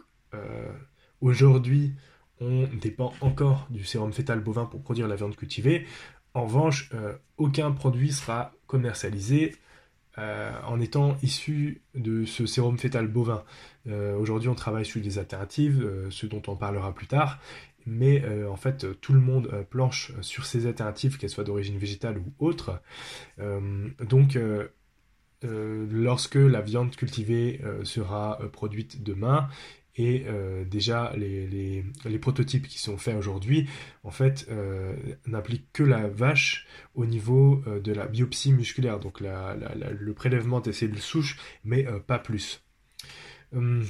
aujourd'hui, 1.21 1.95
on 2.41 2.69
dépend 2.81 3.13
encore 3.21 3.67
du 3.71 3.85
sérum 3.85 4.13
fœtal 4.13 4.41
bovin 4.41 4.67
pour 4.67 4.83
produire 4.83 5.09
la 5.09 5.17
viande 5.17 5.37
cultivée. 5.37 5.87
En 6.35 6.45
revanche, 6.45 6.91
aucun 7.39 7.73
produit 7.73 8.13
sera 8.13 8.53
commercialisé 8.67 9.57
euh, 10.19 10.51
en 10.67 10.81
étant 10.81 11.17
issu 11.23 11.81
de 11.95 12.25
ce 12.25 12.45
sérum 12.45 12.77
fœtal 12.77 13.07
bovin. 13.07 13.45
Euh, 13.87 14.17
aujourd'hui, 14.17 14.49
on 14.49 14.55
travaille 14.57 14.85
sur 14.85 15.01
des 15.01 15.19
alternatives, 15.19 15.81
euh, 15.81 16.11
ce 16.11 16.27
dont 16.27 16.43
on 16.49 16.57
parlera 16.57 16.93
plus 16.93 17.07
tard, 17.07 17.39
mais 17.87 18.23
en 18.47 18.57
fait, 18.57 19.01
tout 19.01 19.15
le 19.15 19.21
monde 19.21 19.65
planche 19.71 20.13
sur 20.21 20.45
ces 20.45 20.67
alternatives, 20.67 21.17
qu'elles 21.17 21.31
soient 21.31 21.45
d'origine 21.45 21.79
végétale 21.79 22.19
ou 22.19 22.47
autre. 22.47 22.83
donc, 23.39 24.39
lorsque 25.43 26.35
la 26.35 26.61
viande 26.61 26.95
cultivée 26.95 27.63
sera 27.85 28.41
produite 28.53 29.03
demain, 29.03 29.49
et 29.99 30.25
euh, 30.29 30.65
déjà, 30.65 31.13
les, 31.17 31.85
prototypes 32.21 32.69
qui 32.69 32.79
sont 32.79 32.97
faits 32.97 33.17
aujourd'hui, 33.17 33.69
en 34.05 34.13
fait, 34.13 34.47
euh, 34.49 34.95
n'appliquent 35.27 35.73
que 35.73 35.83
la 35.83 36.07
vache 36.07 36.67
au 36.95 37.05
niveau 37.05 37.63
euh, 37.67 37.81
de 37.81 37.93
la 37.93 38.07
biopsie 38.07 38.53
musculaire, 38.53 39.01
donc 39.01 39.21
le 39.21 40.13
prélèvement 40.15 40.61
des 40.61 40.73
cellules 40.73 41.01
souches, 41.01 41.37
mais 41.65 41.85
pas 42.07 42.21
plus. 42.21 42.63
Hum, 43.55 43.85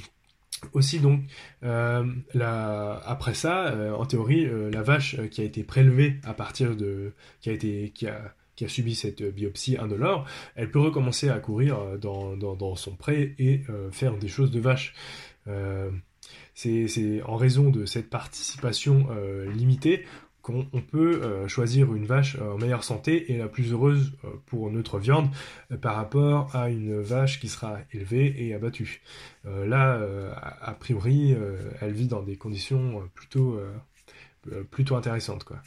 aussi 0.73 0.99
donc, 0.99 1.21
après 1.61 3.33
ça, 3.35 3.95
en 3.95 4.05
théorie, 4.05 4.47
la 4.71 4.81
vache 4.81 5.15
qui 5.29 5.41
a 5.41 5.43
été 5.43 5.63
prélevée 5.63 6.19
à 6.23 6.33
partir 6.33 6.75
de, 6.75 7.13
qui 7.39 7.49
a 7.49 7.53
été, 7.53 7.91
qui 7.93 8.07
a, 8.07 8.33
qui 8.55 8.65
a 8.65 8.67
subi 8.67 8.95
cette 8.95 9.23
biopsie 9.23 9.77
indolore, 9.77 10.25
elle 10.55 10.69
peut 10.71 10.79
recommencer 10.79 11.29
à 11.29 11.39
courir 11.39 11.97
dans, 11.99 12.35
dans 12.35 12.75
son 12.75 12.95
pré 12.95 13.35
et 13.37 13.63
faire 13.91 14.17
des 14.17 14.27
choses 14.27 14.51
de 14.51 14.59
vache. 14.59 14.93
Euh, 15.49 15.91
c'est 16.53 17.21
en 17.23 17.35
raison 17.35 17.69
de 17.69 17.85
cette 17.85 18.09
participation 18.09 19.07
euh, 19.11 19.51
limitée 19.51 20.05
qu'on 20.41 20.65
peut 20.91 21.21
euh, 21.21 21.47
choisir 21.47 21.93
une 21.93 22.05
vache 22.05 22.37
en 22.39 22.57
meilleure 22.57 22.83
santé 22.83 23.31
et 23.31 23.37
la 23.37 23.47
plus 23.47 23.71
heureuse 23.71 24.13
pour 24.47 24.71
notre 24.71 24.97
viande 24.97 25.29
par 25.81 25.95
rapport 25.95 26.55
à 26.55 26.69
une 26.69 27.01
vache 27.01 27.39
qui 27.39 27.49
sera 27.49 27.77
élevée 27.93 28.33
et 28.37 28.53
abattue. 28.53 29.01
là, 29.45 30.01
a 30.61 30.73
priori, 30.73 31.35
elle 31.81 31.91
vit 31.91 32.07
dans 32.07 32.23
des 32.23 32.35
conditions 32.35 33.07
plutôt 33.13 33.59
plutôt 34.71 34.95
intéressante. 34.95 35.43
Quoi. 35.43 35.61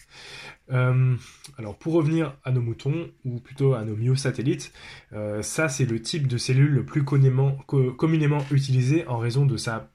alors 1.59 1.77
pour 1.79 1.93
revenir 1.93 2.37
à 2.45 2.51
nos 2.51 2.61
moutons, 2.61 3.11
ou 3.25 3.41
plutôt 3.41 3.75
à 3.75 3.85
nos 3.85 3.97
myosatellites, 3.97 4.73
ça 5.43 5.69
c'est 5.69 5.85
le 5.85 6.01
type 6.01 6.27
de 6.27 6.39
cellule 6.39 6.71
le 6.71 6.85
plus 6.85 7.05
communément, 7.05 7.59
utilisé 8.51 9.07
en 9.07 9.19
raison 9.19 9.47
de 9.47 9.57
sa 9.57 9.91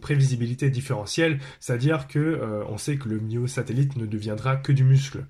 prévisibilité 0.00 0.70
différentielle, 0.70 1.40
c'est-à-dire 1.60 2.08
que 2.08 2.40
on 2.68 2.78
sait 2.78 2.96
que 2.96 3.08
le 3.08 3.18
myosatellite 3.18 3.96
ne 3.96 4.06
deviendra 4.06 4.56
que 4.56 4.72
du 4.72 4.84
muscle. 4.84 5.26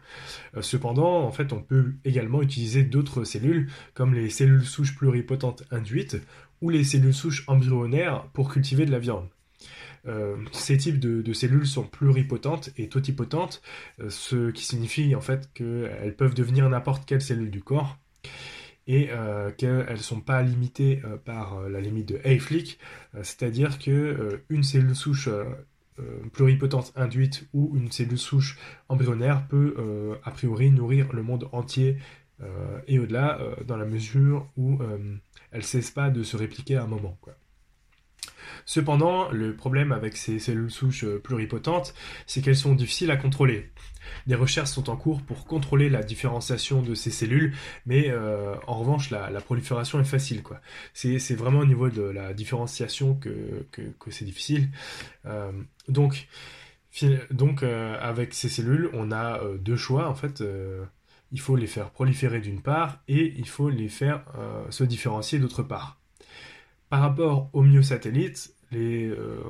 cependant, 0.61 1.23
en 1.23 1.33
fait, 1.33 1.52
on 1.52 1.62
peut 1.62 1.95
également 2.04 2.42
utiliser 2.42 2.83
d'autres 2.83 3.25
cellules, 3.25 3.71
comme 3.95 4.14
les 4.14 4.30
cellules 4.30 4.64
souches 4.64 4.97
pluripotentes 4.97 5.64
induites, 5.71 6.18
ou 6.61 6.71
les 6.71 6.85
cellules 6.85 7.14
souches 7.14 7.45
embryonnaires 7.49 8.25
pour 8.33 8.52
cultiver 8.52 8.87
de 8.87 8.90
la 8.90 8.99
viande. 8.99 9.28
Euh, 10.07 10.37
ces 10.53 10.77
types 10.77 11.01
de, 11.01 11.33
cellules 11.33 11.67
sont 11.67 11.85
pluripotentes 11.85 12.71
et 12.77 12.89
totipotentes, 12.89 13.63
euh, 14.01 14.11
ce 14.11 14.51
qui 14.51 14.65
signifie 14.65 15.15
en 15.15 15.21
fait 15.21 15.51
qu'elles 15.53 16.15
peuvent 16.17 16.35
devenir 16.35 16.69
n'importe 16.69 17.07
quelle 17.07 17.21
cellule 17.21 17.51
du 17.51 17.63
corps 17.63 17.99
et 18.87 19.09
euh, 19.11 19.51
qu'elles 19.51 19.91
ne 19.91 19.97
sont 19.97 20.21
pas 20.21 20.43
limitées 20.43 21.03
par 21.25 21.69
la 21.69 21.81
limite 21.81 22.09
de 22.09 22.21
Hayflick, 22.23 22.79
c'est-à-dire 23.23 23.79
qu'une 23.79 24.63
cellule 24.63 24.95
souche 24.95 25.29
pluripotente 26.33 26.93
induite 26.95 27.49
ou 27.53 27.73
une 27.75 27.91
cellule 27.91 28.19
souche 28.19 28.59
embryonnaire 28.89 29.49
peut 29.49 30.19
a 30.23 30.31
priori 30.31 30.71
nourrir 30.71 31.13
le 31.13 31.25
monde 31.25 31.49
entier 31.51 31.97
et 32.87 33.01
au-delà 33.01 33.41
dans 33.67 33.77
la 33.77 33.87
mesure 33.87 34.49
où 34.57 34.79
elle 35.51 35.65
cesse 35.65 35.91
pas 35.91 36.11
de 36.11 36.23
se 36.23 36.37
répliquer 36.37 36.77
à 36.77 36.85
un 36.85 36.87
moment. 36.87 37.19
Cependant, 38.68 39.30
le 39.30 39.54
problème 39.54 39.92
avec 39.92 40.16
ces 40.16 40.40
cellules 40.40 40.73
souches 40.73 41.04
euh, 41.04 41.20
pluripotentes, 41.20 41.94
c'est 42.26 42.42
qu'elles 42.42 42.56
sont 42.56 42.75
difficiles 42.75 43.12
à 43.12 43.16
contrôler. 43.16 43.70
Des 44.26 44.35
recherches 44.35 44.70
sont 44.70 44.90
en 44.90 44.96
cours 44.96 45.23
pour 45.23 45.46
contrôler 45.46 45.88
la 45.88 46.02
différenciation 46.02 46.82
de 46.82 46.96
ces 46.96 47.12
cellules, 47.12 47.54
mais 47.87 48.11
euh, 48.11 48.56
en 48.66 48.80
revanche, 48.80 49.11
la, 49.11 49.28
prolifération 49.40 50.00
est 50.00 50.04
facile. 50.04 50.42
C'est, 50.94 51.35
vraiment 51.37 51.61
au 51.61 51.64
niveau 51.64 51.90
de 51.90 52.02
la 52.02 52.35
différenciation 52.35 53.14
que, 53.14 53.64
c'est 54.11 54.25
difficile. 54.25 54.68
Euh, 55.26 55.52
donc, 55.88 56.28
avec 57.62 58.35
ces 58.35 58.49
cellules, 58.49 58.90
on 58.94 59.12
a 59.12 59.40
deux 59.58 59.76
choix 59.76 60.08
en 60.08 60.14
fait 60.14 60.42
il 61.32 61.40
faut 61.40 61.56
les 61.56 61.66
faire 61.66 61.90
proliférer 61.90 62.40
d'une 62.40 62.62
part 62.62 63.00
et 63.08 63.35
il 63.37 63.49
faut 63.49 63.68
les 63.68 63.88
faire 63.88 64.25
se 64.70 64.85
différencier 64.85 65.38
d'autre 65.38 65.62
part. 65.62 66.00
Par 66.88 67.00
rapport 67.00 67.50
aux 67.52 67.62
myosatellites, 67.62 68.54
euh, 68.78 69.40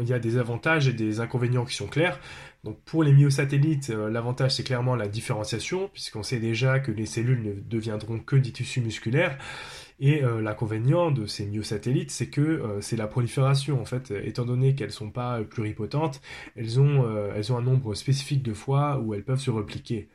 il 0.00 0.08
y 0.08 0.12
a 0.12 0.18
des 0.18 0.36
avantages 0.38 0.88
et 0.88 0.92
des 0.92 1.20
inconvénients 1.20 1.64
qui 1.64 1.74
sont 1.74 1.86
clairs. 1.86 2.18
Donc 2.64 2.78
pour 2.84 3.02
les 3.02 3.12
myosatellites, 3.12 3.90
euh, 3.90 4.08
l'avantage 4.08 4.52
c'est 4.56 4.62
clairement 4.62 4.94
la 4.94 5.08
différenciation, 5.08 5.90
puisqu'on 5.92 6.22
sait 6.22 6.38
déjà 6.38 6.78
que 6.78 6.92
les 6.92 7.06
cellules 7.06 7.42
ne 7.42 7.52
deviendront 7.54 8.18
que 8.18 8.36
des 8.36 8.52
tissus 8.52 8.80
musculaires. 8.80 9.38
Et 10.00 10.24
euh, 10.24 10.40
l'inconvénient 10.40 11.10
de 11.10 11.26
ces 11.26 11.46
myosatellites, 11.46 12.10
c'est 12.10 12.28
que 12.28 12.78
c'est 12.80 12.96
la 12.96 13.06
prolifération. 13.06 13.80
En 13.80 13.84
fait, 13.84 14.12
étant 14.24 14.44
donné 14.44 14.74
qu'elles 14.74 14.88
ne 14.88 14.92
sont 14.92 15.10
pas 15.10 15.40
pluripotentes, 15.42 16.20
elles 16.56 16.80
ont 16.80 17.04
un 17.04 17.62
nombre 17.62 17.94
spécifique 17.94 18.42
de 18.42 18.52
fois 18.52 18.98
où 18.98 19.14
elles 19.14 19.24
peuvent 19.24 19.40
se 19.40 19.50
repliquer. 19.50 20.08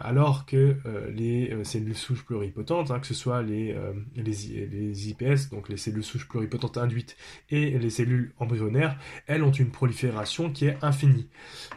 Alors 0.00 0.46
que 0.46 0.76
les 1.14 1.64
cellules 1.64 1.96
souches 1.96 2.24
pluripotentes, 2.24 2.90
hein, 2.90 2.98
que 2.98 3.06
ce 3.06 3.14
soit 3.14 3.42
les, 3.42 3.76
les, 4.16 5.08
IPS, 5.10 5.50
donc 5.50 5.68
les 5.68 5.76
cellules 5.76 6.02
souches 6.02 6.26
pluripotentes 6.26 6.78
induites, 6.78 7.16
et 7.50 7.78
les 7.78 7.90
cellules 7.90 8.32
embryonnaires, 8.38 8.98
elles 9.26 9.42
ont 9.42 9.50
une 9.50 9.70
prolifération 9.70 10.50
qui 10.50 10.66
est 10.66 10.78
infinie. 10.82 11.28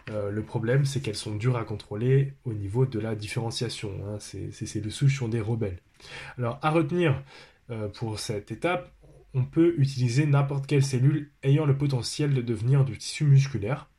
le 0.08 0.42
problème, 0.44 0.86
c'est 0.86 1.02
qu'elles 1.02 1.16
sont 1.16 1.36
dures 1.36 1.58
à 1.58 1.66
contrôler 1.66 2.34
au 2.46 2.54
niveau 2.54 2.86
de 2.86 3.00
la 3.00 3.16
différenciation. 3.16 3.92
Hein. 4.08 4.18
Ces, 4.20 4.52
ces 4.52 4.66
cellules 4.66 4.92
souches 4.92 5.20
sont 5.20 5.28
des 5.28 5.42
rebelles. 5.42 5.80
Alors, 6.38 6.60
à 6.62 6.72
retenir 6.72 7.22
euh, 7.70 7.88
pour 7.90 8.20
cette 8.20 8.52
étape, 8.52 8.92
on 9.34 9.46
peut 9.46 9.76
utiliser 9.78 10.26
n'importe 10.26 10.68
quelle 10.68 10.84
cellule 10.84 11.32
ayant 11.44 11.66
le 11.66 11.78
potentiel 11.78 12.34
de 12.34 12.42
devenir 12.42 12.86
du 12.86 12.98
tissu 12.98 13.26
musculaire. 13.26 13.90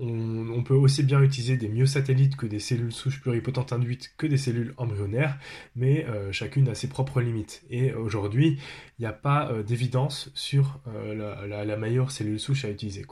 Euh, 0.00 0.04
on, 0.04 0.62
peut 0.62 0.74
aussi 0.74 1.02
bien 1.02 1.20
utiliser 1.22 1.56
des 1.56 1.68
myosatellites 1.68 2.36
que 2.36 2.46
des 2.46 2.58
cellules 2.58 2.92
souches 2.92 3.20
pluripotentes 3.20 3.72
induites 3.72 4.14
que 4.16 4.26
des 4.26 4.38
cellules 4.38 4.74
embryonnaires, 4.78 5.38
mais 5.76 6.06
euh, 6.06 6.32
chacune 6.32 6.68
a 6.68 6.74
ses 6.74 6.88
propres 6.88 7.20
limites. 7.20 7.62
Et 7.70 7.92
aujourd'hui, 7.92 8.58
il 8.98 9.02
n'y 9.02 9.06
a 9.06 9.12
pas 9.12 9.52
d'évidence 9.62 10.30
sur 10.34 10.80
la, 10.86 11.64
la, 11.64 11.76
meilleure 11.76 12.10
cellule 12.10 12.40
souche 12.40 12.64
à 12.64 12.70
utiliser. 12.70 13.04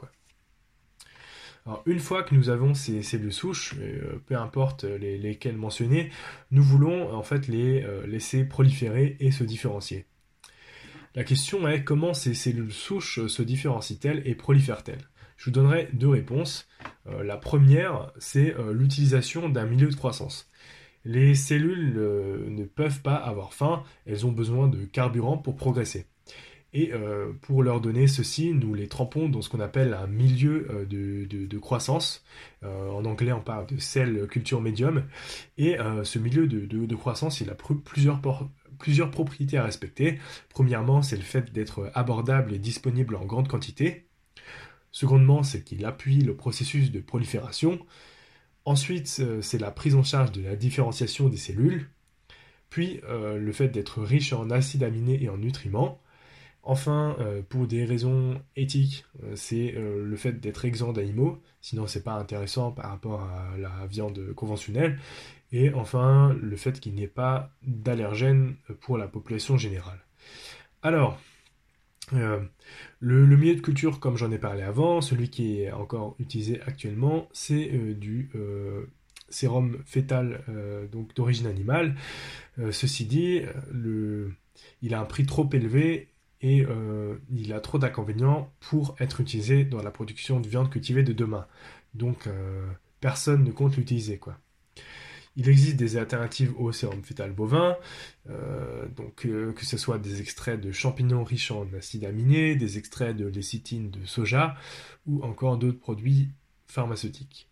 Une 1.87 1.99
fois 1.99 2.22
que 2.22 2.34
nous 2.34 2.49
avons 2.49 2.75
ces 2.75 3.02
cellules 3.02 3.32
souches, 3.32 3.75
euh, 3.78 4.20
peu 4.26 4.37
importe 4.37 4.84
lesquelles 4.84 5.56
mentionner, 5.56 6.10
nous 6.50 6.62
voulons 6.62 7.14
en 7.14 7.22
fait 7.22 7.49
les 7.49 7.82
euh, 7.82 8.06
laisser 8.06 8.44
proliférer 8.44 9.16
et 9.20 9.30
se 9.30 9.44
différencier. 9.44 10.06
La 11.14 11.25
question 11.25 11.68
est 11.68 11.84
comment 11.84 12.14
ces 12.14 12.34
cellules 12.34 12.72
souches 12.72 13.26
se 13.26 13.42
différencient-elles 13.42 14.22
et 14.25 14.34
prolifèrent-elles? 14.34 15.08
Je 15.40 15.47
vous 15.47 15.50
donnerai 15.50 15.88
deux 15.92 16.09
réponses. 16.09 16.68
Euh, 17.09 17.25
la 17.25 17.37
première, 17.37 18.12
c'est 18.18 18.54
l'utilisation 18.73 19.49
d'un 19.49 19.66
milieu 19.66 19.88
de 19.88 19.97
croissance. 19.97 20.49
Les 21.04 21.35
cellules 21.35 21.94
ne 21.94 22.64
peuvent 22.64 23.00
pas 23.00 23.14
avoir 23.14 23.54
faim, 23.54 23.82
elles 24.04 24.26
ont 24.26 24.32
besoin 24.32 24.68
de 24.68 24.85
carburant 24.85 25.38
pour 25.38 25.56
progresser. 25.56 26.06
Et 26.73 26.92
euh, 26.92 27.32
pour 27.42 27.62
leur 27.62 27.80
donner 27.80 28.06
ceci, 28.06 28.52
nous 28.54 28.75
les 28.75 28.87
trempons 28.87 29.28
dans 29.28 29.42
ce 29.42 29.49
qu'on 29.49 29.61
appelle 29.61 29.92
un 29.94 30.06
milieu 30.06 30.68
euh, 30.70 30.85
de, 30.87 31.59
croissance. 31.59 32.25
Euh, 32.62 32.90
en 32.90 33.04
anglais, 33.04 33.32
on 33.32 33.40
parle 33.40 33.66
de 33.66 33.78
cell 33.78 34.26
culture 34.28 34.61
medium. 34.61 35.04
Et 35.59 35.76
ce 36.04 36.18
milieu 36.18 36.47
de, 36.47 36.97
croissance, 36.97 37.40
il 37.40 37.50
a 37.50 37.56
plusieurs 38.78 39.11
propriétés 39.11 39.59
à 39.59 39.64
respecter. 39.64 40.18
Premièrement, 40.49 41.02
c'est 41.02 41.16
le 41.16 41.23
fait 41.23 41.52
d'être 41.52 41.90
abordable 41.94 42.52
et 42.54 42.59
disponible 42.59 43.16
en 43.16 43.25
grande 43.25 43.49
quantité. 43.49 44.06
Secondement, 44.92 45.42
c'est 45.42 45.62
qu'il 45.62 45.85
appuie 45.85 46.20
le 46.20 46.35
processus 46.35 46.90
de 46.90 47.00
prolifération. 47.00 47.78
Ensuite, 48.64 49.23
c'est 49.40 49.59
la 49.59 49.70
prise 49.70 49.94
en 49.94 50.02
charge 50.02 50.32
de 50.32 50.42
la 50.42 50.56
différenciation 50.56 51.28
des 51.28 51.37
cellules. 51.37 51.88
Puis, 52.70 53.00
le 53.09 53.52
fait 53.52 53.68
d'être 53.68 54.02
riche 54.02 54.32
en 54.32 54.50
acides 54.50 54.82
aminés 54.82 55.23
et 55.23 55.28
en 55.28 55.38
nutriments. 55.38 56.00
Enfin, 56.62 57.16
euh, 57.20 57.40
pour 57.49 57.66
des 57.66 57.85
raisons 57.85 58.40
éthiques, 58.54 59.06
euh, 59.23 59.32
c'est 59.35 59.75
euh, 59.76 60.04
le 60.04 60.16
fait 60.16 60.40
d'être 60.40 60.66
exempt 60.66 60.92
d'animaux, 60.92 61.40
sinon 61.62 61.87
c'est 61.87 62.04
pas 62.04 62.12
intéressant 62.12 62.70
par 62.70 62.90
rapport 62.90 63.23
à 63.23 63.56
la 63.56 63.87
viande 63.87 64.35
conventionnelle. 64.35 64.99
Et 65.52 65.73
enfin, 65.73 66.37
le 66.40 66.56
fait 66.56 66.78
qu'il 66.78 66.94
n'y 66.94 67.02
ait 67.02 67.09
pas 67.09 67.50
d'allergènes 67.62 68.56
pour 68.80 68.99
la 68.99 69.09
population 69.09 69.56
générale. 69.56 69.99
Alors, 70.82 71.18
le, 72.12 72.50
le, 73.25 73.37
milieu 73.37 73.55
de 73.55 73.61
culture, 73.61 74.00
comme 74.00 74.17
j'en 74.17 74.31
ai 74.31 74.38
parlé 74.38 74.62
avant, 74.62 75.00
celui 75.00 75.31
qui 75.31 75.61
est 75.61 75.73
encore 75.73 76.17
utilisé 76.19 76.61
actuellement, 76.67 77.29
c'est 77.33 77.69
du 77.95 78.31
sérum 79.29 79.79
fœtal 79.85 80.43
donc 80.90 81.14
d'origine 81.14 81.47
animale. 81.47 81.95
ceci 82.73 83.05
dit, 83.05 83.43
il 84.83 84.95
a 84.95 85.00
un 85.00 85.05
prix 85.05 85.26
trop 85.26 85.49
élevé 85.52 86.11
et 86.43 86.62
euh, 86.62 87.17
il 87.31 87.52
a 87.52 87.61
trop 87.61 87.79
d'inconvénients 87.79 88.52
pour 88.61 88.97
être 88.99 89.21
utilisé 89.21 89.64
dans 89.64 89.83
la 89.83 89.90
production 89.90 90.40
de 90.40 90.49
viande 90.49 90.71
cultivée 90.71 91.02
de 91.02 91.12
demain. 91.12 91.47
Donc 91.95 92.26
euh, 92.26 92.67
personne 93.00 93.45
ne 93.45 93.50
compte 93.50 93.76
l'utiliser 93.76 94.19
quoi. 94.19 94.38
Il 95.37 95.49
existe 95.49 95.76
des 95.76 95.96
alternatives 95.96 96.52
au 96.58 96.72
sérum 96.72 97.02
fœtal 97.02 97.32
bovin, 97.32 97.76
euh, 98.28 98.87
donc 98.88 99.14
que 99.14 99.64
ce 99.64 99.78
soit 99.78 99.99
des 99.99 100.20
extraits 100.20 100.60
de 100.60 100.72
champignons 100.72 101.25
riches 101.25 101.50
en 101.50 101.66
acides 101.78 102.04
aminés, 102.04 102.56
des 102.56 102.78
extraits 102.78 103.16
de 103.16 103.26
lécithine 103.26 103.90
de 103.90 104.04
soja 104.06 104.56
ou 105.06 105.22
encore 105.22 105.56
d'autres 105.56 105.78
produits 105.78 106.28
pharmaceutiques. 106.66 107.49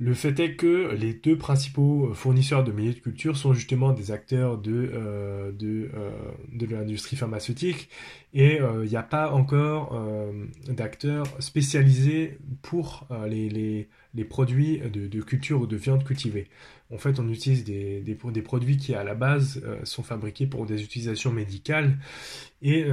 Le 0.00 0.12
fait 0.12 0.40
est 0.40 0.56
que 0.56 0.92
les 0.94 1.14
deux 1.14 1.38
principaux 1.38 2.12
fournisseurs 2.14 2.64
de 2.64 2.72
milieux 2.72 2.94
de 2.94 2.98
culture 2.98 3.36
sont 3.36 3.52
justement 3.52 3.92
des 3.92 4.10
acteurs 4.10 4.58
de, 4.58 4.90
euh, 4.92 5.52
euh, 5.62 6.10
de, 6.52 6.66
l'industrie 6.66 7.14
pharmaceutique 7.14 7.88
et 8.32 8.56
il 8.56 8.62
euh, 8.62 8.86
n'y 8.86 8.96
a 8.96 9.04
pas 9.04 9.30
encore 9.30 9.96
d'acteurs 10.66 11.26
spécialisés 11.38 12.38
pour 12.62 13.06
les, 13.28 13.88
produits 14.28 14.80
de, 14.80 15.22
culture 15.22 15.60
ou 15.60 15.66
de 15.68 15.76
viande 15.76 16.02
cultivée. 16.02 16.48
En 16.92 16.98
fait, 16.98 17.20
on 17.20 17.28
utilise 17.28 17.62
des, 17.62 18.00
des, 18.00 18.18
des 18.32 18.42
produits 18.42 18.76
qui 18.78 18.96
à 18.96 19.04
la 19.04 19.14
base 19.14 19.62
sont 19.84 20.02
fabriqués 20.02 20.48
pour 20.48 20.66
des 20.66 20.82
utilisations 20.82 21.32
médicales 21.32 21.98
et 22.62 22.84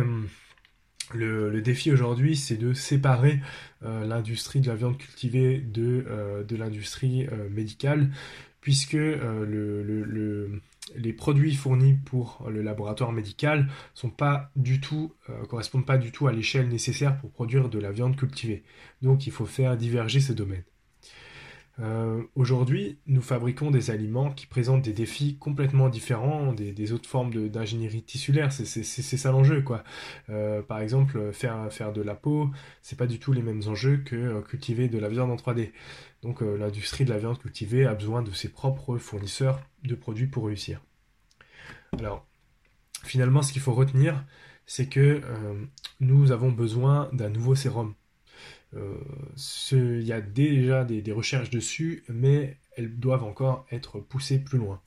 le, 1.17 1.61
défi 1.61 1.91
aujourd'hui, 1.91 2.35
c'est 2.35 2.57
de 2.57 2.73
séparer 2.73 3.39
euh, 3.83 4.05
l'industrie 4.05 4.61
de 4.61 4.67
la 4.67 4.75
viande 4.75 4.97
cultivée 4.97 5.59
de, 5.59 6.05
euh, 6.07 6.43
l'industrie 6.51 7.27
euh, 7.27 7.49
médicale. 7.49 8.09
puisque 8.61 8.93
le, 8.93 10.61
les 10.95 11.13
produits 11.13 11.55
fournis 11.55 11.95
pour 12.05 12.47
le 12.47 12.61
laboratoire 12.61 13.11
médical 13.11 13.67
tout, 14.79 15.13
correspondent 15.49 15.85
pas 15.85 15.97
du 15.97 16.11
tout 16.11 16.27
à 16.27 16.31
l'échelle 16.31 16.69
nécessaire 16.69 17.17
pour 17.17 17.31
produire 17.31 17.69
de 17.69 17.79
la 17.79 17.91
viande 17.91 18.15
cultivée. 18.15 18.63
Donc 19.01 19.25
il 19.25 19.31
faut 19.31 19.47
faire 19.47 19.75
diverger 19.77 20.19
ces 20.19 20.35
domaines. 20.35 20.63
Euh, 21.79 22.23
aujourd'hui, 22.35 22.99
nous 23.07 23.21
fabriquons 23.21 23.71
des 23.71 23.91
aliments 23.91 24.31
qui 24.31 24.45
présentent 24.45 24.83
des 24.83 24.93
défis 24.93 25.37
complètement 25.37 25.89
différents 25.89 26.53
des, 26.53 26.91
autres 26.91 27.09
formes 27.09 27.49
d'ingénierie 27.49 28.03
tissulaire. 28.03 28.51
C'est 28.51 28.63
ça 28.83 29.31
l'enjeu, 29.31 29.61
quoi. 29.61 29.83
Euh, 30.29 30.61
par 30.61 30.79
exemple, 30.79 31.31
faire, 31.31 31.71
faire 31.71 31.93
de 31.93 32.01
la 32.01 32.15
peau, 32.15 32.49
c'est 32.81 32.97
pas 32.97 33.07
du 33.07 33.19
tout 33.19 33.33
les 33.33 33.41
mêmes 33.41 33.61
enjeux 33.67 33.97
que 33.97 34.15
euh, 34.15 34.41
cultiver 34.41 34.89
de 34.89 34.99
la 34.99 35.09
viande 35.09 35.31
en 35.31 35.35
3D. 35.35 35.71
Donc, 36.21 36.41
l'industrie 36.41 37.03
de 37.03 37.09
la 37.09 37.17
viande 37.17 37.39
cultivée 37.39 37.85
a 37.87 37.95
besoin 37.95 38.21
de 38.21 38.31
ses 38.31 38.49
propres 38.49 38.97
fournisseurs 38.97 39.59
de 39.83 39.95
produits 39.95 40.27
pour 40.27 40.45
réussir. 40.45 40.79
Alors, 41.97 42.27
finalement, 43.03 43.41
ce 43.41 43.51
qu'il 43.51 43.61
faut 43.61 43.73
retenir, 43.73 44.23
c'est 44.67 44.85
que 44.85 45.19
nous 45.99 46.31
avons 46.31 46.51
besoin 46.51 47.09
d'un 47.11 47.29
nouveau 47.29 47.55
sérum. 47.55 47.95
Euh, 48.75 48.95
il 49.71 50.03
y 50.03 50.13
a 50.13 50.21
déjà 50.21 50.83
des, 50.83 51.11
recherches 51.11 51.49
dessus, 51.49 52.03
mais 52.09 52.57
elles 52.77 52.99
doivent 52.99 53.23
encore 53.23 53.65
être 53.71 53.99
poussées 53.99 54.39
plus 54.39 54.57
loin. 54.57 54.81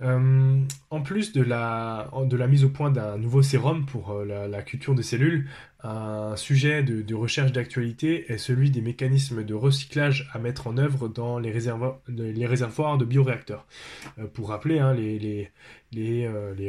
Euh, 0.00 0.60
en 0.90 1.02
plus 1.02 1.32
de 1.32 1.40
la, 1.40 2.10
mise 2.48 2.64
au 2.64 2.68
point 2.68 2.90
d'un 2.90 3.16
nouveau 3.16 3.42
sérum 3.42 3.86
pour 3.86 4.10
euh, 4.10 4.48
la, 4.48 4.62
culture 4.62 4.94
de 4.96 5.02
cellules, 5.02 5.48
un 5.84 6.34
sujet 6.34 6.82
de, 6.82 7.14
recherche 7.14 7.52
d'actualité 7.52 8.32
est 8.32 8.38
celui 8.38 8.72
des 8.72 8.80
mécanismes 8.80 9.44
de 9.44 9.54
recyclage 9.54 10.28
à 10.32 10.40
mettre 10.40 10.66
en 10.66 10.78
œuvre 10.78 11.06
dans 11.06 11.38
les, 11.38 11.52
réservoirs, 11.52 12.00
de 12.08 13.04
bioréacteurs. 13.04 13.66
pour 14.32 14.48
rappeler, 14.48 14.80
hein, 14.80 14.94
les, 14.94 15.50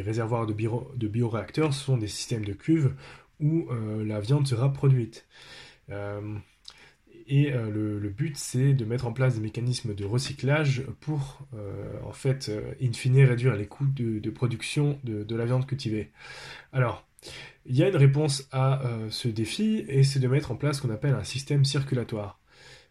réservoirs 0.01 0.45
de, 0.45 0.53
bio, 0.53 0.91
de 0.95 1.07
bioréacteurs 1.07 1.73
sont 1.73 1.97
des 1.97 2.07
systèmes 2.07 2.45
de 2.45 2.53
cuves 2.53 2.93
où 3.39 3.67
euh, 3.69 4.03
la 4.05 4.19
viande 4.19 4.47
sera 4.47 4.71
produite. 4.71 5.25
Euh, 5.89 6.35
et 7.27 7.53
euh, 7.53 7.71
le, 7.71 8.09
but, 8.09 8.37
c'est 8.37 8.73
de 8.73 8.85
mettre 8.85 9.07
en 9.07 9.13
place 9.13 9.35
des 9.35 9.41
mécanismes 9.41 9.95
de 9.95 10.05
recyclage 10.05 10.83
pour, 10.99 11.39
en 12.03 12.11
fait, 12.11 12.51
in 12.81 12.93
fine, 12.93 13.23
réduire 13.23 13.55
les 13.55 13.65
coûts 13.65 13.87
de, 13.87 14.29
production 14.29 14.99
de, 15.03 15.35
la 15.35 15.45
viande 15.45 15.65
cultivée. 15.65 16.11
Alors, 16.71 17.03
il 17.65 17.75
y 17.75 17.81
a 17.81 17.89
une 17.89 17.95
réponse 17.95 18.47
à 18.51 18.83
ce 19.09 19.27
défi, 19.27 19.85
et 19.87 20.03
c'est 20.03 20.19
de 20.19 20.27
mettre 20.27 20.51
en 20.51 20.55
place 20.55 20.77
ce 20.77 20.81
qu'on 20.83 20.93
appelle 20.93 21.15
un 21.15 21.23
système 21.23 21.65
circulatoire. 21.65 22.39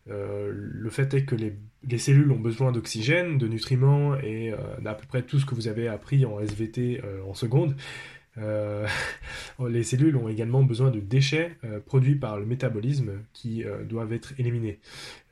le 0.08 0.90
fait 0.90 1.14
est 1.14 1.24
que 1.24 1.36
les, 1.36 1.54
les 1.88 1.98
cellules 1.98 2.32
ont 2.32 2.40
besoin 2.40 2.72
d'oxygène, 2.72 3.38
de 3.38 3.46
nutriments 3.46 4.16
et 4.16 4.52
d'à 4.80 4.94
peu 4.94 5.06
près 5.06 5.22
tout 5.22 5.38
ce 5.38 5.46
que 5.46 5.54
vous 5.54 5.68
avez 5.68 5.86
appris 5.86 6.26
en 6.26 6.40
SVT 6.40 7.02
en 7.24 7.34
seconde. 7.34 7.76
Euh, 8.38 8.86
les 9.68 9.82
cellules 9.82 10.16
ont 10.16 10.28
également 10.28 10.62
besoin 10.62 10.90
de 10.90 11.00
déchets 11.00 11.56
euh, 11.64 11.80
produits 11.80 12.16
par 12.16 12.38
le 12.38 12.46
métabolisme 12.46 13.12
qui 13.32 13.64
euh, 13.64 13.84
doivent 13.84 14.12
être 14.12 14.34
éliminés. 14.38 14.80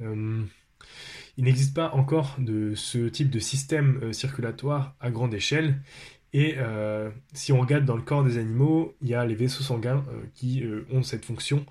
il 0.00 1.44
n'existe 1.44 1.75
pas 1.75 1.90
encore 1.92 2.37
de 2.38 2.75
ce 2.75 3.09
type 3.09 3.30
de 3.30 3.38
système 3.38 4.12
circulatoire 4.12 4.94
à 5.00 5.11
grande 5.11 5.35
échelle. 5.35 5.80
Et 6.35 6.56
si 7.35 7.52
on 7.52 7.61
regarde 7.61 7.85
dans 7.85 7.97
le 7.97 8.02
corps 8.02 8.25
des 8.25 8.38
animaux, 8.38 8.94
il 9.02 9.09
y 9.09 9.14
a 9.14 9.25
les 9.26 9.35
vaisseaux 9.35 9.62
sanguins 9.62 10.02
qui 10.35 10.64
ont 10.90 11.02
cette 11.02 11.25
fonction. 11.26 11.66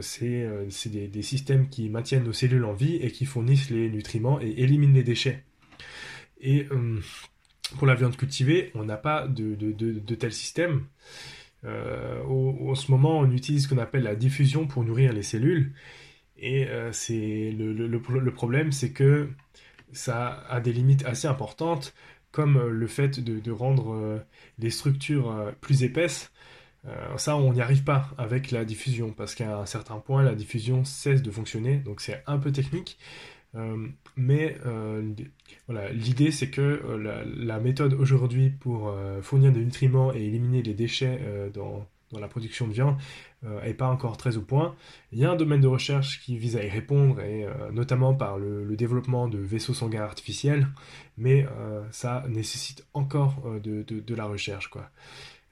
c'est 0.00 0.46
des, 0.86 1.08
des, 1.08 1.22
systèmes 1.22 1.68
qui 1.68 1.88
maintiennent 1.88 2.24
nos 2.24 2.34
cellules 2.34 2.64
en 2.64 2.74
vie 2.74 2.96
et 2.96 3.10
qui 3.10 3.24
fournissent 3.24 3.70
les 3.70 3.90
nutriments 3.90 4.40
et 4.40 4.54
éliminent 4.58 4.94
les 4.94 5.04
déchets. 5.04 5.42
Et 6.40 6.66
pour 7.76 7.86
la 7.86 7.94
viande 7.94 8.16
cultivée, 8.16 8.70
on 8.74 8.84
n'a 8.84 8.96
pas 8.96 9.26
de, 9.28 9.54
de, 9.54 10.14
tel 10.14 10.32
système. 10.32 10.86
Euh, 11.64 12.22
en 12.24 12.74
ce 12.74 12.90
moment, 12.90 13.18
on 13.18 13.30
utilise 13.30 13.64
ce 13.64 13.68
qu'on 13.68 13.78
appelle 13.78 14.04
la 14.04 14.14
diffusion 14.14 14.66
pour 14.66 14.84
nourrir 14.84 15.12
les 15.12 15.22
cellules. 15.22 15.72
Et 16.38 16.66
euh, 16.68 16.92
le, 17.10 17.86
le, 17.86 18.32
problème, 18.32 18.72
c'est 18.72 18.92
que 18.92 19.28
ça 19.92 20.44
a 20.48 20.60
des 20.60 20.72
limites 20.72 21.04
assez 21.04 21.26
importantes, 21.26 21.94
comme 22.30 22.58
le 22.58 22.86
fait 22.86 23.20
de, 23.20 23.50
rendre 23.50 23.94
euh, 23.94 24.18
les 24.58 24.70
structures 24.70 25.52
plus 25.60 25.82
épaisses. 25.82 26.30
ça, 27.16 27.36
on 27.36 27.52
n'y 27.52 27.60
arrive 27.60 27.84
pas 27.84 28.10
avec 28.18 28.50
la 28.50 28.64
diffusion, 28.64 29.12
parce 29.12 29.34
qu'à 29.34 29.58
un 29.58 29.66
certain 29.66 29.98
point, 29.98 30.22
la 30.22 30.34
diffusion 30.34 30.84
cesse 30.84 31.22
de 31.22 31.30
fonctionner, 31.30 31.76
donc 31.78 32.00
c'est 32.00 32.22
un 32.26 32.38
peu 32.38 32.52
technique. 32.52 32.98
Euh, 33.54 33.88
mais 34.16 34.58
euh, 34.66 35.14
l'idée 35.92 36.30
c'est 36.30 36.50
que 36.50 36.60
euh, 36.60 37.24
la, 37.24 37.58
méthode 37.60 37.94
aujourd'hui 37.94 38.50
pour 38.50 38.94
fournir 39.22 39.52
des 39.52 39.64
nutriments 39.64 40.12
et 40.12 40.18
éliminer 40.18 40.62
les 40.62 40.74
déchets 40.74 41.50
dans, 41.54 41.86
dans, 42.12 42.20
la 42.20 42.28
production 42.28 42.68
de 42.68 42.72
viande 42.72 42.96
n'est 43.42 43.74
pas 43.74 43.88
encore 43.88 44.16
très 44.16 44.36
au 44.36 44.42
point. 44.42 44.74
Il 45.12 45.18
y 45.18 45.24
a 45.24 45.30
un 45.30 45.36
domaine 45.36 45.60
de 45.60 45.66
recherche 45.66 46.20
qui 46.20 46.36
vise 46.36 46.56
à 46.56 46.64
y 46.64 46.68
répondre, 46.68 47.20
et 47.20 47.46
notamment 47.72 48.14
par 48.14 48.38
le, 48.38 48.76
développement 48.76 49.28
de 49.28 49.38
vaisseaux 49.38 49.74
sanguins 49.74 50.02
artificiels, 50.02 50.66
mais 51.16 51.46
ça 51.90 52.24
nécessite 52.28 52.86
encore 52.94 53.42
de, 53.62 53.82
de, 53.82 54.00
de, 54.00 54.14
la 54.14 54.24
recherche. 54.24 54.68
Quoi. 54.68 54.90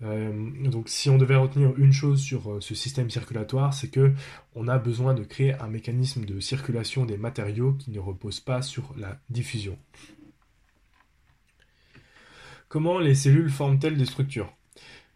Euh, 0.03 0.51
donc 0.69 0.89
si 0.89 1.09
on 1.09 1.17
devait 1.17 1.37
retenir 1.37 1.73
une 1.79 1.93
chose 1.93 2.21
sur 2.21 2.53
euh, 2.53 2.61
ce 2.61 2.75
système 2.75 3.09
circulatoire, 3.11 3.73
c'est 3.73 3.89
que 3.89 4.13
on 4.55 4.69
a 4.69 4.79
besoin 4.79 5.15
de 5.15 5.25
créer 5.25 5.55
un 5.55 5.69
mécanisme 5.69 6.25
de 6.25 6.39
circulation 6.39 7.07
des 7.07 7.17
matériaux 7.17 7.73
qui 7.73 7.91
ne 7.91 7.99
repose 7.99 8.41
pas 8.41 8.61
sur 8.63 8.95
la 8.99 9.19
diffusion. 9.31 9.79
Comment 12.69 12.99
les 12.99 13.15
cellules 13.15 13.51
forment-elles 13.51 13.97
des 13.97 14.05
structures? 14.07 14.53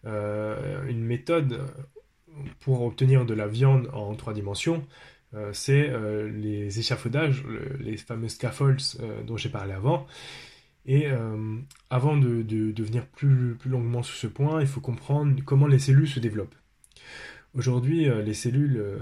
Euh, 0.06 0.86
Une 0.88 1.04
méthode 1.04 1.60
pour 2.60 2.82
obtenir 2.82 3.26
de 3.26 3.34
la 3.34 3.48
viande 3.48 3.90
en 3.92 4.14
trois 4.14 4.32
dimensions, 4.32 4.86
c'est 5.52 5.92
les 6.32 6.78
échafaudages, 6.78 7.44
les 7.78 7.96
fameux 7.96 8.28
scaffolds 8.28 8.96
dont 9.26 9.36
j'ai 9.36 9.48
parlé 9.48 9.72
avant. 9.72 10.06
Et 10.86 11.06
euh, 11.06 11.58
avant 11.90 12.16
de, 12.16 12.42
de, 12.42 12.82
venir 12.82 13.06
plus, 13.06 13.56
longuement 13.64 14.02
sur 14.02 14.16
ce 14.16 14.26
point, 14.26 14.60
il 14.60 14.66
faut 14.66 14.80
comprendre 14.80 15.34
comment 15.44 15.66
les 15.66 15.78
cellules 15.78 16.08
se 16.08 16.20
développent. 16.20 16.54
Aujourd'hui, 17.54 18.08
euh, 18.08 18.22
les 18.22 18.34
cellules 18.34 18.78
euh, 18.78 18.98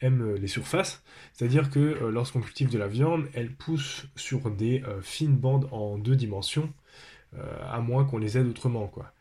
aiment 0.00 0.34
les 0.34 0.48
surfaces, 0.48 1.02
c'est-à-dire 1.32 1.70
que 1.70 2.08
lorsqu'on 2.10 2.40
cultive 2.40 2.70
de 2.70 2.78
la 2.78 2.88
viande, 2.88 3.28
elle 3.34 3.52
pousse 3.52 4.06
sur 4.16 4.50
des 4.50 4.82
fines 5.02 5.36
bandes 5.36 5.68
en 5.72 5.98
deux 5.98 6.16
dimensions, 6.16 6.72
à 7.36 7.80
moins 7.80 8.06
qu'on 8.06 8.16
les 8.16 8.38
aide 8.38 8.46
autrement. 8.46 8.86
Quoi. 8.86 9.12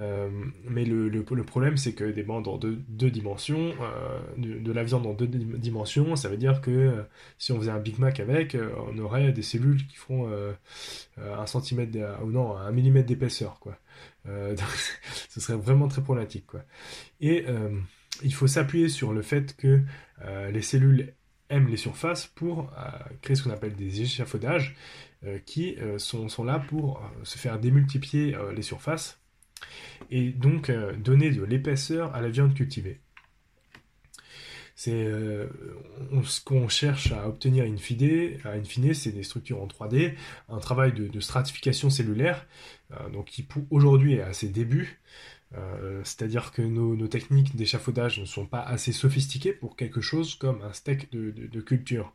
Euh, 0.00 0.30
mais 0.64 0.84
le, 0.84 1.22
problème, 1.44 1.76
c'est 1.76 1.92
que 1.92 2.04
des 2.04 2.22
bandes 2.22 2.46
en 2.48 2.56
deux, 2.56 3.10
dimensions, 3.10 3.74
euh, 3.80 4.20
de, 4.36 4.72
la 4.72 4.84
viande 4.84 5.06
en 5.06 5.12
deux 5.12 5.26
dimensions, 5.26 6.14
ça 6.16 6.28
veut 6.28 6.36
dire 6.36 6.60
que 6.60 6.70
euh, 6.70 7.02
si 7.38 7.52
on 7.52 7.58
faisait 7.58 7.70
un 7.70 7.80
Big 7.80 7.98
Mac 7.98 8.20
avec, 8.20 8.56
on 8.88 8.98
aurait 8.98 9.32
des 9.32 9.42
cellules 9.42 9.86
qui 9.86 9.96
font 9.96 10.30
un 11.18 11.46
centimètre 11.46 11.98
ou 12.22 12.30
non 12.30 12.56
un 12.56 12.70
millimètre 12.70 13.06
d'épaisseur, 13.06 13.58
quoi. 13.60 13.78
donc, 14.24 14.98
ce 15.28 15.40
serait 15.40 15.56
vraiment 15.56 15.88
très 15.88 16.02
problématique, 16.02 16.46
quoi. 16.46 16.62
Et 17.20 17.44
il 18.22 18.34
faut 18.34 18.46
s'appuyer 18.46 18.88
sur 18.88 19.12
le 19.12 19.22
fait 19.22 19.56
que 19.56 19.82
les 20.50 20.62
cellules 20.62 21.14
aiment 21.50 21.68
les 21.68 21.76
surfaces 21.78 22.26
pour 22.26 22.70
créer 23.22 23.36
ce 23.36 23.42
qu'on 23.42 23.50
appelle 23.50 23.74
des 23.74 24.02
échafaudages, 24.02 24.76
qui 25.46 25.76
sont, 25.96 26.44
là 26.44 26.60
pour 26.60 27.02
se 27.24 27.38
faire 27.38 27.58
démultiplier 27.58 28.36
les 28.54 28.62
surfaces 28.62 29.18
et 30.10 30.30
donc 30.30 30.70
euh, 30.70 30.94
donner 30.96 31.30
de 31.30 31.42
l'épaisseur 31.44 32.14
à 32.14 32.20
la 32.20 32.28
viande 32.28 32.54
cultivée. 32.54 33.00
C'est 34.74 34.92
euh, 34.92 35.48
ce 36.22 36.40
qu'on 36.40 36.68
cherche 36.68 37.10
à 37.10 37.28
obtenir 37.28 37.64
in 37.64 37.76
fine, 37.76 38.38
à 38.44 38.60
fine 38.62 38.94
c'est 38.94 39.10
des 39.10 39.24
structures 39.24 39.60
en 39.60 39.66
3D, 39.66 40.14
un 40.48 40.58
travail 40.58 40.92
de, 40.92 41.20
stratification 41.20 41.90
cellulaire, 41.90 42.46
euh, 42.92 43.08
donc 43.10 43.26
qui 43.26 43.46
aujourd'hui 43.70 44.14
est 44.14 44.22
à 44.22 44.32
ses 44.32 44.48
débuts. 44.48 45.00
C'est-à-dire 46.04 46.52
que 46.52 46.60
nos, 46.60 47.08
techniques 47.08 47.56
d'échafaudage 47.56 48.20
ne 48.20 48.26
sont 48.26 48.44
pas 48.44 48.60
assez 48.60 48.92
sophistiquées 48.92 49.54
pour 49.54 49.76
quelque 49.76 50.02
chose 50.02 50.34
comme 50.34 50.60
un 50.60 50.74
steak 50.74 51.10
de, 51.10 51.60
culture. 51.62 52.12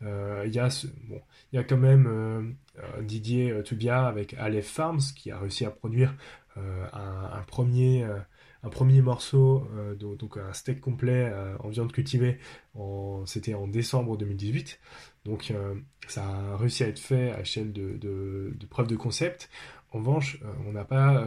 Il 0.00 0.50
y, 0.50 0.58
a 0.58 0.70
bon, 1.06 1.20
y 1.52 1.58
a 1.58 1.62
quand 1.62 1.76
même 1.76 2.56
Didier 3.02 3.54
Tubia 3.64 4.06
avec 4.06 4.32
Aleph 4.32 4.66
Farms 4.66 5.02
qui 5.14 5.30
a 5.30 5.38
réussi 5.38 5.66
à 5.66 5.70
produire 5.70 6.14
euh, 6.56 6.86
un, 6.92 7.42
premier, 7.42 8.02
euh, 8.02 8.18
un 8.62 8.68
premier 8.68 9.02
morceau, 9.02 9.68
euh, 9.76 9.94
donc, 9.94 10.36
un 10.36 10.52
steak 10.52 10.80
complet 10.80 11.32
en 11.60 11.68
viande 11.68 11.92
cultivée, 11.92 12.38
c'était 13.26 13.54
en 13.54 13.68
décembre 13.68 14.16
2018. 14.16 14.80
Donc 15.24 15.52
ça 16.08 16.24
a 16.24 16.56
réussi 16.56 16.82
à 16.82 16.88
être 16.88 16.98
fait 16.98 17.30
à 17.32 17.40
échelle 17.40 17.72
de, 17.72 17.98
de, 17.98 18.66
preuve 18.68 18.86
de 18.86 18.96
concept. 18.96 19.50
En 19.92 19.98
revanche, 19.98 20.40
on 20.66 20.72
n'a 20.72 20.84
pas 20.84 21.24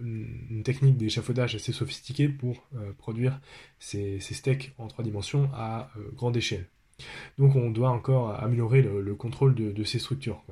une, 0.00 0.62
technique 0.64 0.96
d'échafaudage 0.96 1.54
assez 1.54 1.72
sophistiquée 1.72 2.28
pour 2.28 2.68
produire 2.96 3.40
ces, 3.78 4.20
ces, 4.20 4.34
steaks 4.34 4.74
en 4.78 4.86
trois 4.86 5.04
dimensions 5.04 5.50
à 5.52 5.90
grande 6.14 6.36
échelle. 6.36 6.68
Donc 7.38 7.54
on 7.54 7.70
doit 7.70 7.90
encore 7.90 8.30
améliorer 8.42 8.82
le, 8.82 9.14
contrôle 9.14 9.54
de, 9.54 9.84
ces 9.84 9.98
structures. 9.98 10.42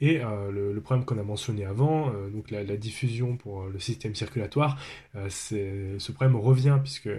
Et 0.00 0.18
le, 0.18 0.78
problème 0.80 1.04
qu'on 1.04 1.18
a 1.18 1.22
mentionné 1.22 1.64
avant, 1.64 2.12
donc 2.30 2.50
la, 2.50 2.64
diffusion 2.76 3.36
pour 3.36 3.64
le 3.66 3.78
système 3.78 4.14
circulatoire, 4.14 4.78
ce 5.28 6.12
problème 6.12 6.36
revient 6.36 6.78
puisque 6.82 7.10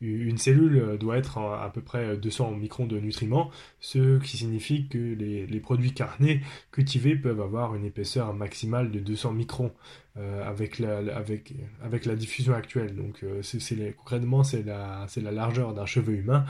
une 0.00 0.38
cellule 0.38 0.96
doit 0.98 1.18
être 1.18 1.38
à 1.38 1.70
peu 1.72 1.80
près 1.80 2.16
200 2.16 2.52
microns 2.52 2.86
de 2.86 2.98
nutriments, 2.98 3.50
ce 3.80 4.18
qui 4.20 4.36
signifie 4.36 4.88
que 4.88 4.98
les, 4.98 5.60
produits 5.60 5.92
carnés 5.92 6.40
cultivés 6.70 7.16
peuvent 7.16 7.40
avoir 7.40 7.74
une 7.74 7.84
épaisseur 7.84 8.32
maximale 8.34 8.90
de 8.90 9.00
200 9.00 9.32
microns. 9.32 9.72
euh, 9.72 10.07
avec, 10.44 10.78
la, 10.78 10.98
avec, 11.16 11.54
avec 11.82 12.04
la 12.04 12.16
diffusion 12.16 12.54
actuelle. 12.54 12.94
Donc 12.94 13.22
euh, 13.22 13.42
concrètement, 13.96 14.44
c'est 14.44 14.62
la, 14.62 15.06
c'est 15.08 15.20
la 15.20 15.32
largeur 15.32 15.74
d'un 15.74 15.86
cheveu 15.86 16.14
humain 16.14 16.44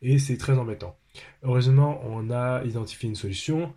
et 0.00 0.18
c'est 0.18 0.36
très 0.36 0.58
embêtant. 0.58 0.96
Heureusement, 1.42 2.00
on 2.04 2.30
a 2.30 2.64
identifié 2.64 3.08
une 3.08 3.14
solution. 3.16 3.72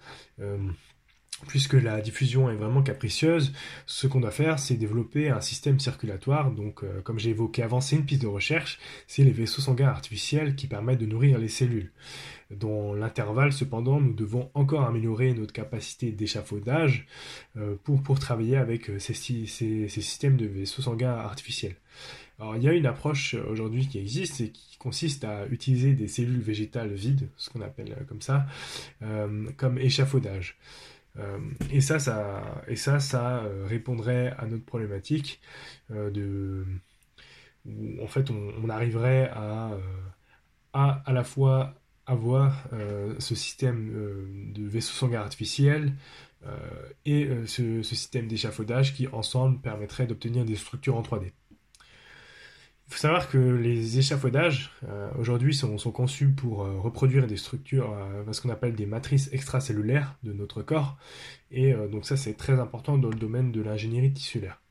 Puisque 1.47 1.73
la 1.73 1.99
diffusion 1.99 2.49
est 2.49 2.55
vraiment 2.55 2.81
capricieuse, 2.81 3.51
ce 3.85 4.07
qu'on 4.07 4.21
doit 4.21 4.31
faire, 4.31 4.57
c'est 4.57 4.75
développer 4.75 5.29
un 5.29 5.41
système 5.41 5.81
circulatoire. 5.81 6.49
Donc, 6.49 6.81
euh, 6.81 7.01
comme 7.01 7.19
j'ai 7.19 7.31
évoqué 7.31 7.61
avant, 7.61 7.81
c'est 7.81 7.97
une 7.97 8.05
piste 8.05 8.21
de 8.21 8.27
recherche, 8.27 8.79
c'est 9.05 9.23
les 9.23 9.31
vaisseaux 9.31 9.61
sanguins 9.61 9.89
artificiels 9.89 10.55
qui 10.55 10.67
permettent 10.67 10.99
de 10.99 11.05
nourrir 11.05 11.37
les 11.37 11.49
cellules. 11.49 11.91
Dans 12.51 12.93
l'intervalle, 12.93 13.51
cependant, 13.51 13.99
nous 13.99 14.13
devons 14.13 14.49
encore 14.53 14.85
améliorer 14.85 15.33
notre 15.33 15.51
capacité 15.51 16.11
d'échafaudage 16.11 17.05
euh, 17.57 17.75
pour, 17.83 18.17
travailler 18.17 18.55
avec 18.55 18.89
euh, 18.89 18.97
ces, 18.97 19.13
ces, 19.13 19.89
systèmes 19.89 20.37
de 20.37 20.45
vaisseaux 20.45 20.83
sanguins 20.83 21.15
artificiels. 21.15 21.75
Alors, 22.39 22.55
il 22.55 22.63
y 22.63 22.69
a 22.69 22.73
une 22.73 22.85
approche 22.85 23.33
aujourd'hui 23.33 23.89
qui 23.89 23.99
existe 23.99 24.39
et 24.39 24.51
qui 24.51 24.77
consiste 24.77 25.25
à 25.25 25.47
utiliser 25.47 25.93
des 25.93 26.07
cellules 26.07 26.41
végétales 26.41 26.93
vides, 26.93 27.29
ce 27.35 27.49
qu'on 27.49 27.61
appelle 27.61 28.05
comme 28.07 28.21
ça, 28.21 28.45
comme 29.57 29.77
échafaudage. 29.77 30.57
Euh, 31.17 31.39
et 31.71 31.81
ça, 31.81 31.99
ça, 31.99 33.43
euh, 33.43 33.65
répondrait 33.67 34.33
à 34.37 34.45
notre 34.47 34.65
problématique 34.65 35.39
euh, 35.91 36.63
où 37.65 38.03
en 38.03 38.07
fait 38.07 38.29
on, 38.29 38.69
arriverait 38.69 39.29
à, 39.33 39.71
à 40.73 41.01
à 41.05 41.13
la 41.13 41.23
fois 41.23 41.73
avoir 42.05 42.67
ce 43.17 43.33
système 43.33 44.53
de 44.53 44.63
vaisseau 44.67 44.93
sanguin 44.93 45.21
artificiel 45.21 45.93
et 47.05 47.27
ce 47.47 47.81
système 47.81 48.27
d'échafaudage 48.27 48.93
qui 48.93 49.07
ensemble 49.07 49.59
permettrait 49.61 50.05
d'obtenir 50.05 50.45
des 50.45 50.55
structures 50.55 50.95
en 50.95 51.01
3D. 51.01 51.31
Il 52.87 52.93
faut 52.93 52.99
savoir 52.99 53.29
que 53.29 53.37
les 53.37 53.97
échafaudages 53.97 54.71
euh, 54.87 55.09
aujourd'hui 55.17 55.55
sont, 55.55 55.77
conçus 55.91 56.27
pour 56.27 56.63
euh, 56.63 56.79
reproduire 56.79 57.25
des 57.25 57.37
structures, 57.37 57.91
euh, 57.91 58.31
ce 58.31 58.41
qu'on 58.41 58.49
appelle 58.49 58.75
des 58.75 58.85
matrices 58.85 59.29
extracellulaires 59.33 60.15
de 60.23 60.33
notre 60.33 60.61
corps. 60.61 60.97
Et 61.49 61.73
donc 61.73 62.05
ça 62.05 62.17
c'est 62.17 62.33
très 62.33 62.59
important 62.59 62.97
dans 62.97 63.09
le 63.09 63.15
domaine 63.15 63.51
de 63.51 63.61
l'ingénierie 63.61 64.11
tissulaire. 64.11 64.61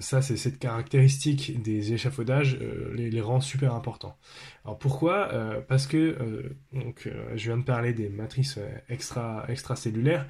ça 0.00 0.22
c'est 0.22 0.36
cette 0.36 0.58
caractéristique 0.58 1.60
des 1.62 1.92
échafaudages 1.92 2.58
les, 2.94 3.10
les, 3.10 3.20
rend 3.20 3.40
super 3.40 3.74
importants. 3.74 4.16
Alors 4.64 4.78
pourquoi? 4.78 5.28
Parce 5.68 5.86
que 5.86 6.56
donc, 6.72 7.10
je 7.34 7.44
viens 7.44 7.58
de 7.58 7.64
parler 7.64 7.92
des 7.92 8.08
matrices 8.08 8.58
extra, 8.88 9.44
extracellulaires. 9.48 10.26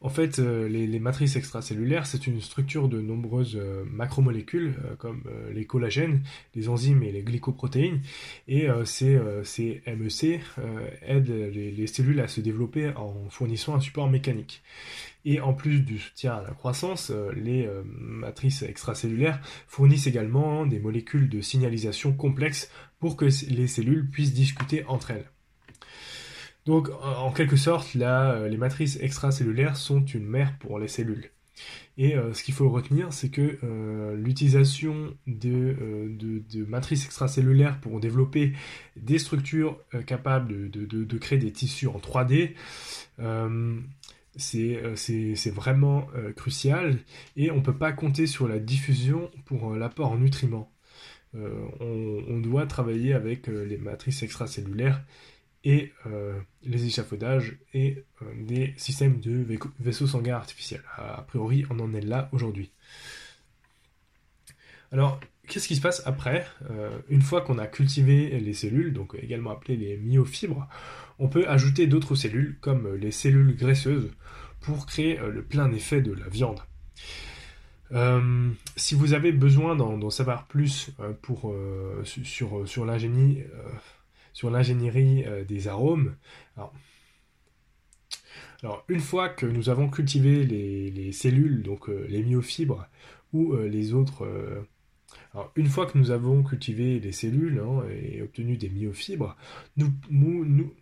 En 0.00 0.10
fait, 0.10 0.38
euh, 0.38 0.68
les, 0.68 1.00
matrices 1.00 1.34
extracellulaires, 1.34 2.06
c'est 2.06 2.28
une 2.28 2.40
structure 2.40 2.88
de 2.88 3.00
nombreuses 3.00 3.56
euh, 3.56 3.84
macromolécules, 3.84 4.76
euh, 4.84 4.94
comme 4.94 5.24
les 5.52 5.64
collagènes, 5.64 6.22
les 6.54 6.68
enzymes 6.68 7.02
et 7.02 7.10
les 7.10 7.22
glycoprotéines. 7.22 8.00
Et 8.46 8.68
ces, 8.84 9.18
MEC 9.86 10.40
aident 11.02 11.50
les, 11.52 11.86
cellules 11.86 12.20
à 12.20 12.28
se 12.28 12.40
développer 12.40 12.90
en 12.96 13.28
fournissant 13.30 13.74
un 13.74 13.80
support 13.80 14.08
mécanique. 14.08 14.62
Et 15.24 15.40
en 15.40 15.52
plus 15.52 15.80
du 15.80 15.98
soutien 15.98 16.34
à 16.34 16.42
la 16.42 16.50
croissance, 16.50 17.12
les 17.34 17.68
matrices 17.84 18.62
extracellulaires 18.62 19.40
fournissent 19.66 20.06
également 20.06 20.66
des 20.66 20.78
molécules 20.78 21.28
de 21.28 21.40
signalisation 21.40 22.12
complexes 22.12 22.70
pour 22.98 23.16
que 23.16 23.26
les 23.50 23.66
cellules 23.66 24.08
puissent 24.08 24.34
discuter 24.34 24.84
entre 24.86 25.10
elles. 25.10 25.26
Donc, 26.68 26.90
en 27.02 27.32
quelque 27.32 27.56
sorte, 27.56 27.96
euh, 27.96 28.46
les 28.46 28.58
matrices 28.58 28.98
extracellulaires 29.00 29.78
sont 29.78 30.04
une 30.04 30.26
mère 30.26 30.58
pour 30.58 30.78
les 30.78 30.86
cellules. 30.86 31.30
Et 31.96 32.14
euh, 32.14 32.34
ce 32.34 32.42
qu'il 32.42 32.52
faut 32.52 32.68
retenir, 32.68 33.10
c'est 33.10 33.30
que 33.30 33.58
euh, 33.64 34.14
l'utilisation 34.16 35.16
de, 35.26 35.74
matrices 36.68 37.06
extracellulaires 37.06 37.80
pour 37.80 38.00
développer 38.00 38.52
des 38.96 39.18
structures 39.18 39.78
capables 40.04 40.70
de, 40.70 41.18
créer 41.18 41.38
des 41.38 41.52
tissus 41.52 41.86
en 41.86 42.00
3D, 42.00 42.52
c'est 44.36 45.50
vraiment 45.50 46.06
crucial 46.36 46.98
et 47.38 47.50
on 47.50 47.56
ne 47.56 47.62
peut 47.62 47.78
pas 47.78 47.92
compter 47.92 48.26
sur 48.26 48.46
la 48.46 48.58
diffusion 48.58 49.30
pour 49.46 49.74
l'apport 49.74 50.12
en 50.12 50.18
nutriments. 50.18 50.70
on, 51.32 52.40
doit 52.40 52.66
travailler 52.66 53.14
avec 53.14 53.46
les 53.46 53.78
matrices 53.78 54.22
extracellulaires 54.22 55.02
et 55.64 55.92
euh, 56.06 56.38
les 56.62 56.86
échafaudages 56.86 57.58
et 57.74 58.04
euh, 58.22 58.26
des 58.46 58.74
systèmes 58.76 59.20
de 59.20 59.44
vaisseaux 59.80 60.06
sanguins 60.06 60.36
artificiels. 60.36 60.82
A 60.96 61.22
priori, 61.22 61.64
on 61.70 61.80
en 61.80 61.92
est 61.94 62.00
là 62.00 62.28
aujourd'hui. 62.32 62.70
Alors, 64.92 65.20
qu'est-ce 65.46 65.68
qui 65.68 65.76
se 65.76 65.80
passe 65.80 66.02
après? 66.06 66.46
Euh, 66.70 66.96
Une 67.08 67.22
fois 67.22 67.42
qu'on 67.42 67.58
a 67.58 67.66
cultivé 67.66 68.38
les 68.40 68.54
cellules, 68.54 68.92
donc 68.92 69.16
également 69.20 69.50
appelées 69.50 69.76
les 69.76 69.96
myofibres, 69.96 70.68
on 71.18 71.28
peut 71.28 71.48
ajouter 71.48 71.86
d'autres 71.86 72.14
cellules, 72.14 72.56
comme 72.60 72.94
les 72.94 73.10
cellules 73.10 73.56
graisseuses, 73.56 74.10
pour 74.60 74.86
créer 74.86 75.18
le 75.18 75.42
plein 75.42 75.70
effet 75.72 76.00
de 76.00 76.12
la 76.12 76.28
viande. 76.28 76.60
si 78.76 78.94
vous 78.94 79.14
avez 79.14 79.32
besoin 79.32 79.74
d'en 79.74 80.10
savoir 80.10 80.46
plus 80.46 80.90
pour, 81.22 81.54
sur, 82.04 82.68
sur 82.68 82.84
l'ingénierie 82.84 83.44
sur 84.38 84.50
l'ingénierie 84.50 85.24
euh, 85.26 85.42
des 85.44 85.66
arômes. 85.66 86.14
Alors, 88.62 88.84
une 88.86 89.00
fois 89.00 89.28
que 89.28 89.46
nous 89.46 89.68
avons 89.68 89.88
cultivé 89.88 90.44
les, 90.44 91.10
cellules, 91.10 91.64
donc 91.64 91.88
euh, 91.88 92.06
les 92.08 92.22
myofibres, 92.22 92.86
ou 93.32 93.54
euh, 93.54 93.68
les 93.68 93.94
autres... 93.94 94.28
alors, 95.34 95.50
une 95.56 95.66
fois 95.66 95.86
que 95.86 95.98
nous 95.98 96.12
avons 96.12 96.44
cultivé 96.44 97.00
les 97.00 97.10
cellules 97.10 97.58
hein, 97.58 97.82
et 97.90 98.22
obtenu 98.22 98.56
des 98.56 98.68
myofibres, 98.68 99.36
nous, 99.76 99.92
nous, 100.08 100.72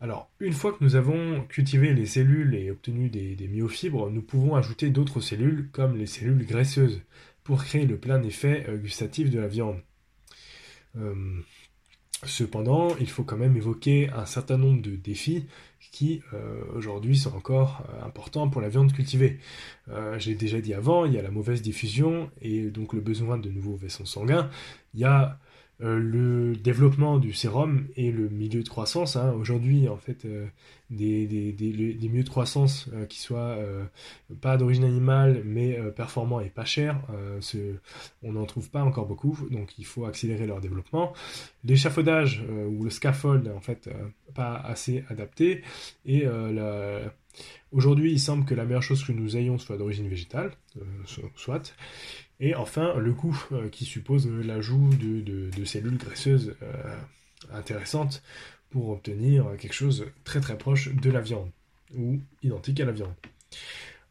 alors, 0.00 0.30
une 0.38 0.52
fois 0.52 0.72
que 0.74 0.84
nous 0.84 0.94
avons 0.94 1.42
cultivé 1.48 1.92
les 1.92 2.06
cellules 2.06 2.54
et 2.54 2.70
obtenu 2.70 3.10
des, 3.10 3.48
myofibres, 3.48 4.10
nous 4.12 4.22
pouvons 4.22 4.54
ajouter 4.54 4.90
d'autres 4.90 5.20
cellules, 5.20 5.70
comme 5.72 5.96
les 5.96 6.06
cellules 6.06 6.46
graisseuses, 6.46 7.02
pour 7.42 7.64
créer 7.64 7.84
le 7.84 7.96
plein 7.96 8.22
effet 8.22 8.64
gustatif 8.80 9.28
de 9.28 9.40
la 9.40 9.48
viande. 9.48 9.82
Cependant, 12.24 12.94
il 13.00 13.10
faut 13.10 13.24
quand 13.24 13.36
même 13.36 13.56
évoquer 13.56 14.08
un 14.10 14.26
certain 14.26 14.56
nombre 14.56 14.80
de 14.80 14.94
défis 14.94 15.46
qui 15.90 16.22
euh, 16.32 16.62
aujourd'hui 16.74 17.16
sont 17.16 17.34
encore 17.34 17.82
euh, 17.88 18.06
importants 18.06 18.48
pour 18.48 18.60
la 18.60 18.68
viande 18.68 18.92
cultivée. 18.92 19.40
Euh, 19.88 20.18
j'ai 20.20 20.36
déjà 20.36 20.60
dit 20.60 20.72
avant, 20.72 21.04
il 21.04 21.12
y 21.12 21.18
a 21.18 21.22
la 21.22 21.32
mauvaise 21.32 21.62
diffusion 21.62 22.30
et 22.40 22.70
donc 22.70 22.92
le 22.92 23.00
besoin 23.00 23.38
de 23.38 23.50
nouveaux 23.50 23.74
vaisseaux 23.74 24.04
sanguins. 24.04 24.48
Il 24.94 25.00
y 25.00 25.04
a 25.04 25.38
euh, 25.82 25.98
le 25.98 26.54
développement 26.54 27.18
du 27.18 27.32
sérum 27.32 27.88
et 27.96 28.12
le 28.12 28.28
milieu 28.28 28.62
de 28.62 28.68
croissance. 28.68 29.16
Hein. 29.16 29.32
Aujourd'hui, 29.32 29.88
en 29.88 29.96
fait, 29.96 30.24
euh, 30.24 30.46
des, 30.90 31.26
milieux 32.00 32.22
de 32.22 32.28
croissance 32.28 32.88
euh, 32.92 33.04
qui 33.06 33.18
soient 33.18 33.58
pas 34.40 34.56
d'origine 34.56 34.84
animale, 34.84 35.42
mais 35.44 35.78
performants 35.96 36.40
et 36.40 36.50
pas 36.50 36.64
chers, 36.64 37.00
on 38.22 38.32
n'en 38.32 38.44
trouve 38.44 38.70
pas 38.70 38.82
encore 38.82 39.06
beaucoup, 39.06 39.36
donc 39.50 39.78
il 39.78 39.86
faut 39.86 40.04
accélérer 40.04 40.46
leur 40.46 40.60
développement. 40.60 41.12
L'échafaudage 41.64 42.42
ou 42.68 42.84
le 42.84 42.90
scaffold, 42.90 43.48
en 43.48 43.60
fait, 43.60 43.88
pas 44.34 44.54
assez 44.54 45.04
adapté. 45.08 45.62
Et 46.04 46.24
aujourd'hui, 47.72 48.12
il 48.12 48.20
semble 48.20 48.44
que 48.44 48.54
la 48.54 48.64
meilleure 48.64 48.82
chose 48.82 49.04
que 49.04 49.12
nous 49.12 49.36
ayons 49.36 49.58
soit 49.58 49.76
d'origine 49.76 50.08
végétale, 50.08 50.52
soit. 51.34 51.74
Et 52.44 52.56
enfin, 52.56 52.96
le 52.98 53.12
coût 53.12 53.40
euh, 53.52 53.68
qui 53.68 53.84
suppose 53.84 54.28
l'ajout 54.28 54.90
de, 54.96 55.64
cellules 55.64 55.96
graisseuses 55.96 56.56
euh, 56.62 56.96
intéressantes 57.52 58.20
pour 58.68 58.88
obtenir 58.88 59.46
quelque 59.60 59.72
chose 59.72 60.06
très 60.24 60.40
très 60.40 60.58
proche 60.58 60.92
de 60.92 61.10
la 61.10 61.20
viande 61.20 61.50
ou 61.96 62.18
identique 62.42 62.80
à 62.80 62.84
la 62.84 62.90
viande. 62.90 63.14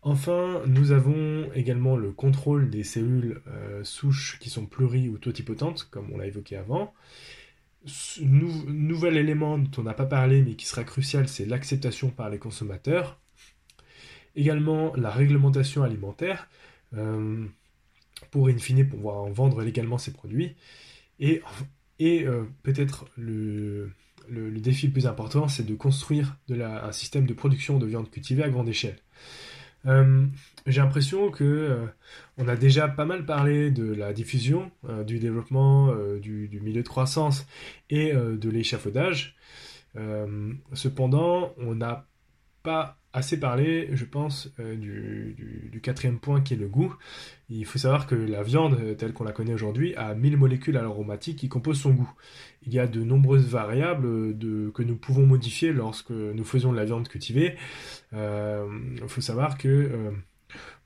Enfin, 0.01 0.61
nous 0.65 0.93
avons 0.93 1.51
également 1.55 1.97
le 1.97 2.13
contrôle 2.13 2.69
des 2.69 2.85
cellules 2.85 3.41
euh, 3.47 3.83
souches 3.83 4.39
qui 4.39 4.49
sont 4.49 4.65
pluri- 4.65 5.09
ou 5.09 5.17
totipotentes, 5.17 5.89
comme 5.91 6.09
on 6.13 6.17
l'a 6.17 6.27
évoqué 6.27 6.55
avant. 6.55 6.93
nouvel 8.21 9.17
élément 9.17 9.57
dont 9.57 9.81
on 9.81 9.83
n'a 9.83 9.93
pas 9.93 10.05
parlé 10.05 10.41
mais 10.41 10.53
qui 10.53 10.67
sera 10.67 10.85
crucial, 10.85 11.27
c'est 11.27 11.45
l'acceptation 11.45 12.09
par 12.09 12.29
les 12.29 12.39
consommateurs. 12.39 13.19
Également 14.37 14.95
la 14.95 15.09
réglementation 15.09 15.83
alimentaire 15.83 16.47
pour 18.31 18.47
in 18.47 18.57
fine 18.57 18.87
pouvoir 18.87 19.25
vendre 19.27 19.61
légalement 19.61 19.97
ces 19.97 20.11
produits. 20.11 20.55
Et, 21.19 21.41
Et 21.99 22.25
peut-être 22.63 23.05
le, 23.15 23.91
défi 24.27 24.87
le 24.87 24.93
plus 24.93 25.05
important, 25.05 25.47
c'est 25.47 25.65
de 25.65 25.75
construire 25.75 26.37
un 26.49 26.91
système 26.91 27.27
de 27.27 27.33
production 27.33 27.77
de 27.77 27.85
viande 27.85 28.09
cultivée 28.09 28.43
à 28.43 28.49
grande 28.49 28.67
échelle. 28.69 28.97
J'ai 29.85 30.81
l'impression 30.81 31.29
que 31.29 31.87
on 32.37 32.47
a 32.47 32.55
déjà 32.55 32.87
pas 32.87 33.05
mal 33.05 33.25
parlé 33.25 33.69
de 33.69 33.93
la 33.93 34.13
diffusion, 34.13 34.71
du 35.05 35.19
développement, 35.19 35.93
du, 36.19 36.59
milieu 36.63 36.81
de 36.81 36.87
croissance 36.87 37.45
et 37.91 38.13
de 38.13 38.49
l'échafaudage. 38.49 39.35
cependant, 40.73 41.53
on 41.57 41.75
n'a 41.75 42.07
pas 42.63 42.97
assez 43.13 43.39
parlé, 43.39 43.89
je 43.91 44.05
pense, 44.05 44.49
euh, 44.59 44.75
du, 44.75 45.81
quatrième 45.81 46.19
point 46.19 46.41
qui 46.41 46.53
est 46.53 46.57
le 46.57 46.67
goût. 46.67 46.95
Il 47.49 47.65
faut 47.65 47.79
savoir 47.79 48.07
que 48.07 48.15
la 48.15 48.43
viande, 48.43 48.77
euh, 48.79 48.93
telle 48.93 49.13
qu'on 49.13 49.23
la 49.23 49.31
connaît 49.31 49.53
aujourd'hui, 49.53 49.95
a 49.95 50.13
1000 50.13 50.37
molécules 50.37 50.77
aromatiques 50.77 51.39
qui 51.39 51.49
composent 51.49 51.81
son 51.81 51.91
goût. 51.91 52.11
Il 52.65 52.73
y 52.73 52.79
a 52.79 52.87
de 52.87 53.03
nombreuses 53.03 53.47
variables 53.47 54.05
euh, 54.05 54.71
que 54.71 54.83
nous 54.83 54.95
pouvons 54.95 55.25
modifier 55.25 55.73
lorsque 55.73 56.11
nous 56.11 56.43
faisons 56.43 56.71
de 56.71 56.77
la 56.77 56.85
viande 56.85 57.07
cultivée. 57.07 57.55
Il 58.13 59.07
faut 59.07 59.21
savoir 59.21 59.57
que 59.57 60.13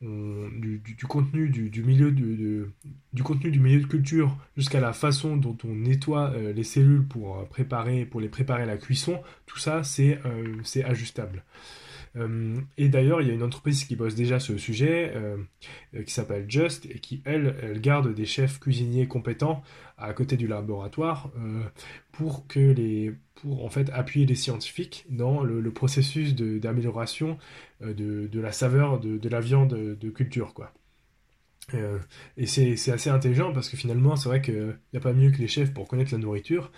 du, 0.02 1.06
contenu 1.08 1.50
du, 1.50 1.84
milieu 1.84 2.12
de, 2.12 3.86
culture 3.88 4.38
jusqu'à 4.56 4.80
la 4.80 4.94
façon 4.94 5.38
dont 5.38 5.58
on 5.64 5.74
nettoie 5.76 6.34
les 6.56 6.64
cellules 6.64 7.06
pour 7.06 7.48
préparer 7.48 8.06
pour 8.06 8.22
les 8.22 8.30
préparer 8.30 8.64
à 8.64 8.68
la 8.68 8.78
cuisson, 8.78 9.22
tout 9.46 9.60
ça 9.60 9.84
c'est 9.84 10.20
ajustable. 10.84 11.44
Euh, 12.18 12.60
et 12.78 12.90
d'ailleurs, 12.90 13.22
il 13.22 13.28
y 13.28 13.32
a 13.32 13.34
une 13.34 13.44
entreprise 13.44 13.86
qui 13.86 13.96
bosse 13.96 14.16
déjà 14.16 14.40
sur 14.40 14.54
le 14.54 14.60
sujet, 14.60 15.14
euh, 15.16 15.38
qui 16.06 16.14
s'appelle 16.14 16.46
Just, 16.48 16.86
et 16.86 17.00
qui, 17.00 17.22
elle, 17.26 17.80
garde 17.82 18.14
des 18.14 18.26
chefs 18.26 18.60
cuisiniers 18.60 19.08
compétents 19.08 19.64
à 19.98 20.14
côté 20.14 20.38
du 20.38 20.48
laboratoire 20.48 21.32
euh, 21.38 21.64
pour 22.12 22.48
que 22.48 22.60
les 22.60 23.14
pour 23.36 23.66
en 23.66 23.70
fait 23.70 23.90
appuyer 23.92 24.26
les 24.26 24.36
scientifiques 24.36 25.06
dans 25.10 25.44
le, 25.44 25.70
processus 25.72 26.36
d'amélioration 26.36 27.38
de, 27.82 28.30
la 28.40 28.54
saveur 28.54 29.00
de, 29.00 29.18
de, 29.18 29.30
la 29.30 29.42
viande 29.42 29.74
de 29.74 30.10
culture 30.10 30.54
quoi. 30.54 30.74
et 32.38 32.46
c'est 32.46 32.92
assez 32.92 33.10
intelligent 33.10 33.52
parce 33.52 33.68
que 33.68 33.76
finalement 33.76 34.16
c'est 34.16 34.30
vrai 34.30 34.42
qu'il 34.42 34.78
n'y 34.94 34.98
a 34.98 35.02
pas 35.02 35.12
mieux 35.12 35.32
que 35.32 35.40
les 35.40 35.50
chefs 35.50 35.74
pour 35.74 35.86
connaître 35.90 36.14
la 36.14 36.18
nourriture 36.18 36.72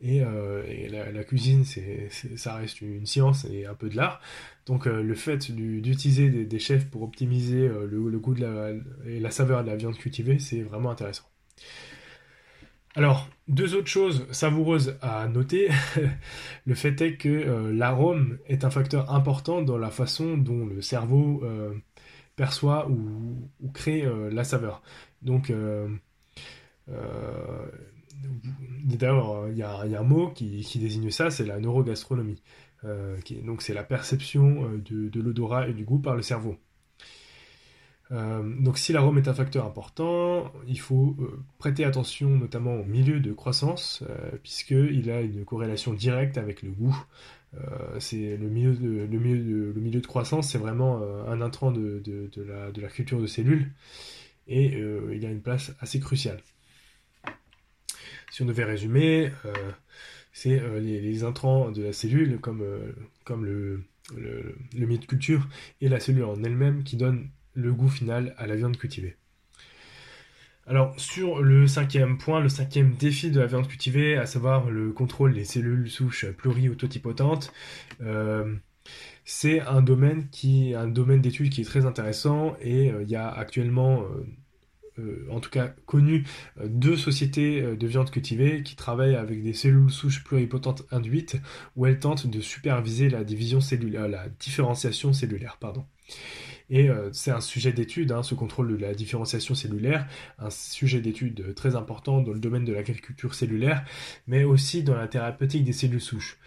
et, 0.00 0.20
la, 0.20 1.24
cuisine 1.24 1.64
ça 1.64 2.54
reste 2.54 2.80
une 2.80 3.06
science 3.06 3.44
et 3.46 3.66
un 3.66 3.74
peu 3.74 3.88
de 3.88 3.96
l'art 3.96 4.20
donc 4.68 4.86
euh, 4.86 5.02
le 5.02 5.14
fait 5.14 5.50
d'utiliser 5.50 6.28
des, 6.44 6.58
chefs 6.58 6.88
pour 6.90 7.02
optimiser 7.02 7.66
euh, 7.66 7.86
le, 7.90 8.18
goût 8.18 8.34
de 8.34 8.42
la, 8.42 8.70
et 9.06 9.18
la 9.18 9.30
saveur 9.30 9.64
de 9.64 9.70
la 9.70 9.76
viande 9.76 9.96
cultivée, 9.96 10.38
c'est 10.38 10.60
vraiment 10.60 10.90
intéressant. 10.90 11.24
Alors, 12.94 13.30
deux 13.48 13.74
autres 13.74 13.88
choses 13.88 14.26
savoureuses 14.30 14.98
à 15.00 15.26
noter. 15.26 15.70
le 16.66 16.74
fait 16.74 17.00
est 17.00 17.16
que 17.16 17.28
euh, 17.28 17.72
l'arôme 17.72 18.38
est 18.46 18.62
un 18.64 18.70
facteur 18.70 19.10
important 19.14 19.62
dans 19.62 19.78
la 19.78 19.90
façon 19.90 20.36
dont 20.36 20.66
le 20.66 20.82
cerveau 20.82 21.42
perçoit 22.36 22.90
ou, 22.90 23.48
crée 23.72 24.06
la 24.30 24.44
saveur. 24.44 24.82
Donc, 25.22 25.50
d'ailleurs, 28.84 29.48
il 29.48 29.56
y, 29.56 29.62
a 29.62 29.80
un 29.80 30.02
mot 30.02 30.30
qui, 30.30 30.78
désigne 30.78 31.10
ça, 31.10 31.30
c'est 31.30 31.44
la 31.44 31.60
neurogastronomie. 31.60 32.42
Euh, 32.84 33.18
donc 33.44 33.62
c'est 33.62 33.74
la 33.74 33.82
perception 33.82 34.64
euh, 34.64 34.78
de, 34.78 35.20
l'odorat 35.20 35.68
et 35.68 35.72
du 35.72 35.84
goût 35.84 35.98
par 35.98 36.14
le 36.14 36.22
cerveau. 36.22 36.56
Euh, 38.10 38.42
donc 38.60 38.78
si 38.78 38.92
l'arôme 38.92 39.18
est 39.18 39.28
un 39.28 39.34
facteur 39.34 39.66
important, 39.66 40.50
il 40.66 40.80
faut 40.80 41.16
prêter 41.58 41.84
attention 41.84 42.30
notamment 42.30 42.74
au 42.74 42.84
milieu 42.84 43.20
de 43.20 43.32
croissance, 43.32 44.02
puisqu'il 44.42 45.10
a 45.10 45.20
une 45.20 45.44
corrélation 45.44 45.92
directe 45.92 46.38
avec 46.38 46.62
le 46.62 46.70
goût. 46.70 46.96
c'est 47.98 48.36
le 48.36 48.48
milieu 48.48 48.74
de, 48.74 50.06
croissance, 50.06 50.50
c'est 50.50 50.58
vraiment 50.58 51.02
un 51.28 51.42
intrant 51.42 51.70
de, 51.70 52.02
la, 52.36 52.88
culture 52.88 53.20
de 53.20 53.26
cellules, 53.26 53.72
et 54.46 54.78
il 55.12 55.26
a 55.26 55.30
une 55.30 55.42
place 55.42 55.72
assez 55.80 56.00
cruciale. 56.00 56.40
Si 58.30 58.42
on 58.42 58.46
devait 58.46 58.64
résumer, 58.64 59.30
c'est 60.38 60.60
euh, 60.60 60.78
les, 60.78 61.24
intrants 61.24 61.72
de 61.72 61.82
la 61.82 61.92
cellule, 61.92 62.38
comme, 62.38 62.62
euh, 62.62 62.92
comme 63.24 63.44
le, 63.44 63.82
le, 64.16 64.54
de 64.72 65.04
culture, 65.04 65.48
et 65.80 65.88
la 65.88 65.98
cellule 65.98 66.24
en 66.24 66.42
elle-même 66.44 66.84
qui 66.84 66.96
donne 66.96 67.28
le 67.54 67.72
goût 67.72 67.88
final 67.88 68.34
à 68.38 68.46
la 68.46 68.54
viande 68.54 68.76
cultivée. 68.76 69.16
Alors 70.68 70.94
sur 71.00 71.42
le 71.42 71.66
cinquième 71.66 72.18
point, 72.18 72.40
le 72.40 72.48
cinquième 72.48 72.94
défi 72.94 73.30
de 73.30 73.40
la 73.40 73.46
viande 73.46 73.66
cultivée, 73.66 74.16
à 74.16 74.26
savoir 74.26 74.70
le 74.70 74.92
contrôle 74.92 75.34
des 75.34 75.44
cellules 75.44 75.90
souches 75.90 76.26
pluri 76.30 76.68
ou 76.68 76.76
totipotentes, 76.76 77.52
euh, 78.02 78.54
c'est 79.24 79.60
un 79.60 79.82
domaine 79.82 80.28
qui 80.30 80.74
un 80.74 80.86
domaine 80.86 81.20
d'étude 81.20 81.50
qui 81.50 81.62
est 81.62 81.64
très 81.64 81.84
intéressant 81.84 82.54
et 82.60 82.92
il 83.00 83.08
y 83.08 83.16
a 83.16 83.28
actuellement 83.28 84.02
euh, 84.02 84.26
en 85.30 85.40
tout 85.40 85.50
cas 85.50 85.68
connu, 85.86 86.24
euh, 86.60 86.68
deux 86.68 86.96
sociétés 86.96 87.60
euh, 87.60 87.76
de 87.76 87.86
viande 87.86 88.10
cultivée 88.10 88.62
qui 88.62 88.76
travaillent 88.76 89.16
avec 89.16 89.42
des 89.42 89.52
cellules 89.52 89.90
souches 89.90 90.24
pluripotentes 90.24 90.84
induites 90.90 91.36
où 91.76 91.86
elles 91.86 91.98
tentent 91.98 92.26
de 92.26 92.40
superviser 92.40 93.08
la 93.08 93.24
différenciation 93.24 95.12
cellulaire. 95.12 95.58
Et 96.70 96.90
c'est 97.12 97.30
un 97.30 97.40
sujet 97.40 97.72
d'étude, 97.72 98.12
hein, 98.12 98.22
ce 98.22 98.34
contrôle 98.34 98.68
de 98.68 98.76
la 98.76 98.92
différenciation 98.92 99.54
cellulaire, 99.54 100.06
un 100.38 100.50
sujet 100.50 101.00
d'étude 101.00 101.54
très 101.54 101.76
important 101.76 102.20
dans 102.20 102.32
le 102.32 102.40
domaine 102.40 102.66
de 102.66 102.74
l'agriculture 102.74 103.34
cellulaire, 103.34 103.84
mais 104.26 104.44
aussi 104.44 104.82
dans 104.82 104.94
la 104.94 105.08
thérapeutique 105.08 105.64
des 105.64 105.72
cellules 105.72 106.00
souches. 106.00 106.38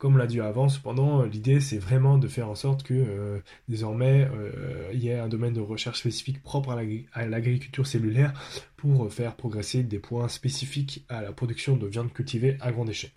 Comme 0.00 0.16
l'a 0.16 0.26
dit 0.26 0.40
avant, 0.40 0.70
cependant, 0.70 1.24
l'idée 1.24 1.60
c'est 1.60 1.76
vraiment 1.76 2.16
de 2.16 2.26
faire 2.26 2.48
en 2.48 2.54
sorte 2.54 2.82
que 2.84 2.94
euh, 2.94 3.38
désormais 3.68 4.26
euh, 4.34 4.88
il 4.94 5.04
y 5.04 5.08
ait 5.08 5.18
un 5.18 5.28
domaine 5.28 5.52
de 5.52 5.60
recherche 5.60 6.00
spécifique 6.00 6.42
propre 6.42 6.70
à 6.70 7.26
l'agriculture 7.26 7.86
cellulaire 7.86 8.32
pour 8.78 9.12
faire 9.12 9.36
progresser 9.36 9.82
des 9.82 9.98
points 9.98 10.28
spécifiques 10.28 11.04
à 11.10 11.20
la 11.20 11.32
production 11.32 11.76
de 11.76 11.86
viande 11.86 12.14
cultivée 12.14 12.56
à 12.62 12.72
grande 12.72 12.88
échelle. 12.88 13.10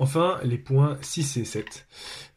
Enfin, 0.00 0.40
les 0.44 0.56
points 0.56 0.96
6 1.02 1.36
et 1.36 1.44
7, 1.44 1.86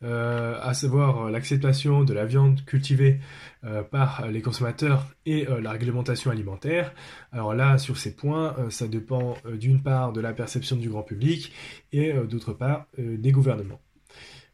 euh, 0.04 0.60
à 0.62 0.74
savoir 0.74 1.32
l'acceptation 1.32 2.04
de 2.04 2.14
la 2.14 2.26
viande 2.26 2.66
cultivée 2.66 3.22
euh, 3.64 3.84
par 3.84 4.28
les 4.28 4.42
consommateurs 4.42 5.08
et 5.26 5.48
euh, 5.48 5.62
la 5.62 5.72
réglementation 5.72 6.30
alimentaire. 6.30 6.94
Alors 7.32 7.54
là, 7.54 7.78
sur 7.78 7.98
ces 7.98 8.18
points, 8.18 8.54
ça 8.70 8.90
dépend 8.90 9.38
d'une 9.54 9.82
part 9.82 10.12
de 10.12 10.20
la 10.20 10.34
perception 10.34 10.76
du 10.76 10.90
grand 10.90 11.04
public 11.04 11.54
et 11.94 12.12
d'autre 12.12 12.52
part 12.52 12.88
des 12.98 13.32
gouvernements. 13.32 13.80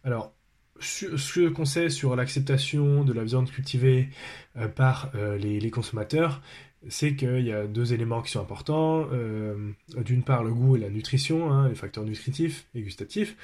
Alors, 0.04 0.36
ce 0.80 1.50
qu'on 1.50 1.65
sait 1.65 1.89
sur 1.89 2.15
l'acceptation 2.15 3.04
de 3.04 3.12
la 3.12 3.24
viande 3.24 3.50
cultivée 3.50 4.10
par 4.76 5.12
les, 5.39 5.72
consommateurs, 5.72 6.41
c'est 6.88 7.15
qu'il 7.15 7.42
y 7.42 7.52
a 7.52 7.68
deux 7.68 7.94
éléments 7.94 8.22
qui 8.22 8.32
sont 8.32 8.39
importants. 8.39 9.08
Euh, 9.12 9.72
d'une 9.98 10.24
part, 10.24 10.44
le 10.44 10.54
goût 10.54 10.78
et 10.78 10.80
la 10.80 10.89
nutrition, 10.89 11.52
hein, 11.52 11.68
les 11.68 11.76
facteurs 11.76 12.06
nutritifs 12.06 12.68
et 12.74 12.82
gustatifs. 12.82 13.36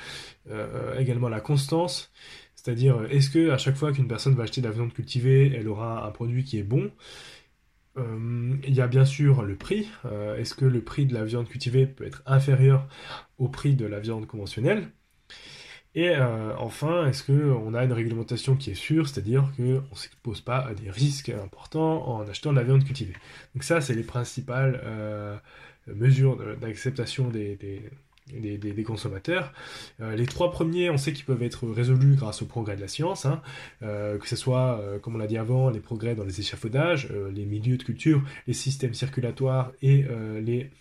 Euh, 0.49 0.97
également 0.97 1.27
la 1.27 1.41
constance, 1.41 2.11
c'est-à-dire 2.55 3.05
est-ce 3.09 3.29
que 3.29 3.49
à 3.49 3.57
chaque 3.57 3.75
fois 3.75 3.91
qu'une 3.91 4.07
personne 4.07 4.35
va 4.35 4.43
acheter 4.43 4.61
de 4.61 4.67
la 4.67 4.73
viande 4.73 4.93
cultivée, 4.93 5.51
elle 5.53 5.67
aura 5.67 6.07
un 6.07 6.11
produit 6.11 6.43
qui 6.43 6.57
est 6.57 6.63
bon? 6.63 6.91
Euh, 7.97 8.55
il 8.67 8.73
y 8.73 8.81
a 8.81 8.87
bien 8.87 9.05
sûr 9.05 9.43
le 9.43 9.55
prix. 9.55 9.89
est-ce 10.37 10.53
que 10.53 10.65
le 10.65 10.81
prix 10.81 11.05
de 11.05 11.13
la 11.13 11.25
viande 11.25 11.47
cultivée 11.47 11.85
peut 11.85 12.05
être 12.05 12.23
inférieur 12.25 12.87
au 13.37 13.49
prix 13.49 13.75
de 13.75 13.85
la 13.85 13.99
viande 13.99 14.27
conventionnelle? 14.27 14.89
Et 15.95 16.09
euh, 16.09 16.53
enfin, 16.57 17.07
est-ce 17.07 17.23
qu'on 17.23 17.73
a 17.73 17.83
une 17.85 17.93
réglementation 17.93 18.57
qui 18.57 18.71
est 18.71 18.75
sûre, 18.75 19.07
c'est-à-dire 19.07 19.49
qu'on 19.55 19.63
ne 19.63 19.95
s'expose 19.95 20.41
pas 20.41 20.57
à 20.57 20.73
des 20.73 20.89
risques 20.89 21.29
importants 21.29 22.07
en 22.09 22.27
achetant 22.27 22.51
de 22.51 22.57
la 22.57 22.63
viande 22.63 22.83
cultivée 22.83 23.13
Donc 23.53 23.63
ça, 23.63 23.79
c'est 23.79 23.93
les 23.93 24.03
principales 24.03 24.81
euh, 24.83 25.37
mesures 25.87 26.37
d'acceptation 26.59 27.29
des, 27.29 27.89
consommateurs. 28.85 29.53
Euh, 30.01 30.17
les 30.17 30.25
trois 30.25 30.51
premiers, 30.51 30.89
on 30.89 30.97
sait 30.97 31.13
qu'ils 31.13 31.23
peuvent 31.23 31.43
être 31.43 31.65
résolus 31.65 32.15
grâce 32.15 32.41
au 32.41 32.45
progrès 32.45 32.75
de 32.75 32.81
la 32.81 32.89
science, 32.89 33.25
hein. 33.25 33.41
que 33.79 34.27
ce 34.27 34.35
soit, 34.35 34.83
comme 35.01 35.15
on 35.15 35.17
l'a 35.17 35.27
dit 35.27 35.37
avant, 35.37 35.69
les 35.69 35.79
progrès 35.79 36.13
dans 36.13 36.25
les 36.25 36.41
échafaudages, 36.41 37.07
les 37.33 37.45
milieux 37.45 37.77
de 37.77 37.83
culture, 37.83 38.21
les 38.47 38.53
systèmes 38.53 38.93
circulatoires 38.93 39.71
et 39.81 40.05
les 40.41 40.71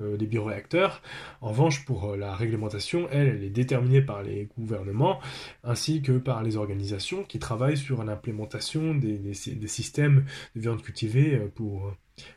euh, 0.00 0.16
des 0.16 0.26
bioréacteurs. 0.26 1.02
En 1.40 1.48
revanche, 1.50 1.84
pour 1.84 2.10
euh, 2.10 2.16
la 2.16 2.34
réglementation, 2.34 3.08
elle, 3.10 3.28
elle 3.28 3.44
est 3.44 3.50
déterminée 3.50 4.02
par 4.02 4.22
les 4.22 4.48
gouvernements 4.58 5.20
ainsi 5.64 6.02
que 6.02 6.12
par 6.12 6.42
les 6.42 6.56
organisations 6.56 7.24
qui 7.24 7.38
travaillent 7.38 7.76
sur 7.76 8.02
l'implémentation 8.04 8.94
des, 8.94 9.34
systèmes 9.34 10.24
de 10.54 10.60
viande 10.60 10.82
cultivée 10.82 11.34
euh, 11.34 11.48
pour, 11.48 11.94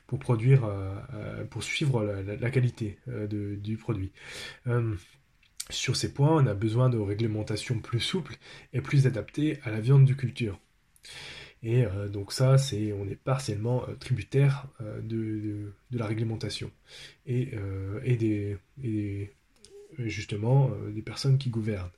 pour 0.08 0.20
produire, 0.20 0.70
pour 1.50 1.64
suivre 1.64 2.04
la, 2.04 2.50
qualité 2.50 2.98
du 3.28 3.78
produit. 3.78 4.12
sur 5.70 5.96
ces 5.96 6.14
points, 6.14 6.44
on 6.44 6.48
a 6.48 6.54
besoin 6.54 6.90
de 6.90 6.98
réglementations 6.98 7.80
plus 7.80 8.00
souples 8.00 8.36
et 8.72 8.82
plus 8.82 9.08
adaptées 9.08 9.60
à 9.64 9.72
la 9.72 9.82
viande 9.82 10.06
de 10.06 10.14
culture. 10.14 10.60
Et 11.64 11.86
donc 12.12 12.34
ça, 12.34 12.58
c'est 12.58 12.92
on 12.92 13.08
est 13.08 13.16
partiellement 13.16 13.86
tributaire 14.00 14.68
de, 15.02 15.72
la 15.92 16.06
réglementation 16.06 16.70
et, 17.26 17.56
des, 18.18 18.58
justement 20.00 20.72
des 20.94 21.02
personnes 21.02 21.38
qui 21.38 21.50
gouvernent. 21.50 21.90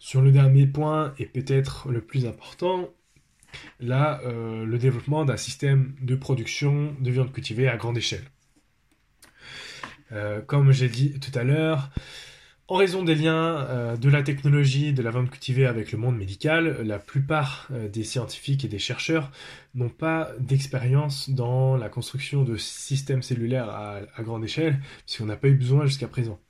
sur 0.00 0.20
le 0.20 0.32
dernier 0.32 0.66
point, 0.66 1.14
et 1.20 1.26
peut-être 1.26 1.88
le 1.88 2.00
plus 2.00 2.26
important, 2.26 2.92
là, 3.78 4.20
le 4.24 4.78
développement 4.78 5.24
d'un 5.24 5.36
système 5.36 5.94
de 6.00 6.16
production 6.16 6.92
de 7.00 7.10
viande 7.12 7.32
cultivée 7.32 7.68
à 7.68 7.76
grande 7.76 7.98
échelle. 7.98 8.24
Euh, 10.12 10.40
comme 10.40 10.72
j'ai 10.72 10.88
dit 10.88 11.18
tout 11.18 11.36
à 11.36 11.42
l'heure, 11.42 11.90
en 12.68 12.76
raison 12.76 13.04
des 13.04 13.14
liens 13.14 13.58
euh, 13.68 13.96
de 13.96 14.08
la 14.08 14.22
technologie 14.22 14.92
de 14.92 15.02
la 15.02 15.10
vente 15.10 15.30
cultivée 15.30 15.66
avec 15.66 15.92
le 15.92 15.98
monde 15.98 16.16
médical, 16.16 16.82
la 16.84 16.98
plupart 16.98 17.68
euh, 17.70 17.88
des 17.88 18.02
scientifiques 18.02 18.64
et 18.64 18.68
des 18.68 18.78
chercheurs 18.78 19.30
n'ont 19.74 19.88
pas 19.88 20.30
d'expérience 20.40 21.30
dans 21.30 21.76
la 21.76 21.88
construction 21.88 22.42
de 22.42 22.56
systèmes 22.56 23.22
cellulaires 23.22 23.70
à, 23.70 24.22
grande 24.22 24.44
échelle, 24.44 24.80
puisqu'on 25.04 25.26
n'a 25.26 25.36
pas 25.36 25.48
eu 25.48 25.54
besoin 25.54 25.86
jusqu'à 25.86 26.08
présent. 26.08 26.40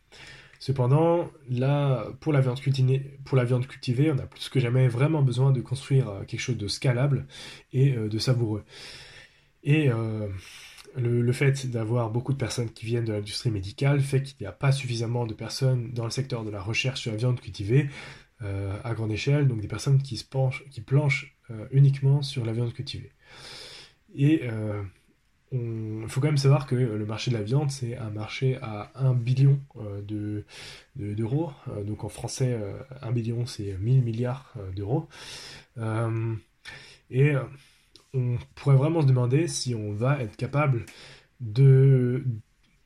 Cependant, 0.59 1.31
là, 1.51 2.07
pour 2.21 2.33
la, 2.33 2.41
viande 2.41 2.61
cultivée, 2.61 3.05
viande 3.45 3.67
on 4.19 4.23
a 4.23 4.27
plus 4.27 4.49
que 4.49 4.59
jamais 4.59 4.89
vraiment 4.89 5.21
besoin 5.21 5.51
de 5.51 5.61
construire 5.61 6.11
quelque 6.27 6.41
chose 6.41 6.57
de 6.57 6.67
scalable 6.67 7.27
et 7.75 7.93
de 7.93 8.19
savoureux. 8.19 8.65
Et 9.65 9.91
le, 10.97 11.33
fait 11.33 11.67
d'avoir 11.67 12.11
beaucoup 12.11 12.33
de 12.33 12.39
personnes 12.39 12.71
qui 12.71 12.87
viennent 12.87 13.05
de 13.05 13.13
l'industrie 13.13 13.51
médicale 13.51 14.01
fait 14.01 14.23
qu'il 14.23 14.37
n'y 14.41 14.47
a 14.47 14.53
pas 14.53 14.73
suffisamment 14.73 15.27
de 15.27 15.35
personnes 15.35 15.93
dans 15.93 16.05
le 16.05 16.11
secteur 16.11 16.45
de 16.45 16.51
la 16.51 16.61
recherche 16.61 17.01
sur 17.01 17.11
la 17.11 17.17
viande 17.17 17.41
cultivée 17.41 17.89
euh, 18.43 18.77
à 18.85 18.95
grande 18.95 19.13
échelle, 19.13 19.49
donc 19.49 19.61
des 19.61 19.69
personnes 19.69 20.03
qui, 20.03 20.17
se 20.17 20.25
penchent, 20.25 20.65
qui 20.71 20.81
planchent 20.81 21.35
euh, 21.51 21.67
uniquement 21.71 22.23
sur 22.23 22.45
la 22.45 22.53
viande 22.53 22.73
cultivée. 22.73 23.13
Et 24.15 24.43
euh, 24.45 24.83
il 25.53 26.05
faut 26.09 26.21
quand 26.21 26.29
même 26.29 26.37
savoir 26.37 26.67
que 26.67 26.75
le 26.75 27.07
marché 27.07 27.31
de 27.31 27.37
la 27.37 27.43
viande, 27.43 27.71
c'est 27.71 27.97
un 27.97 28.11
marché 28.11 28.59
à 28.61 28.91
1 28.97 29.15
billion 29.15 29.59
d'euros. 30.97 31.53
donc 31.87 32.05
en 32.05 32.09
français, 32.09 32.59
1 33.01 33.13
billion, 33.13 33.47
c'est 33.47 33.77
1000 33.79 34.03
milliards 34.03 34.55
d'euros. 34.75 35.09
et 37.11 37.35
on 38.17 38.39
pourrait 38.55 38.77
vraiment 38.77 39.03
se 39.03 39.07
demander 39.07 39.47
si 39.47 39.75
on 39.75 39.93
va 39.93 40.21
être 40.23 40.37
capable 40.37 40.87
de, 41.41 42.25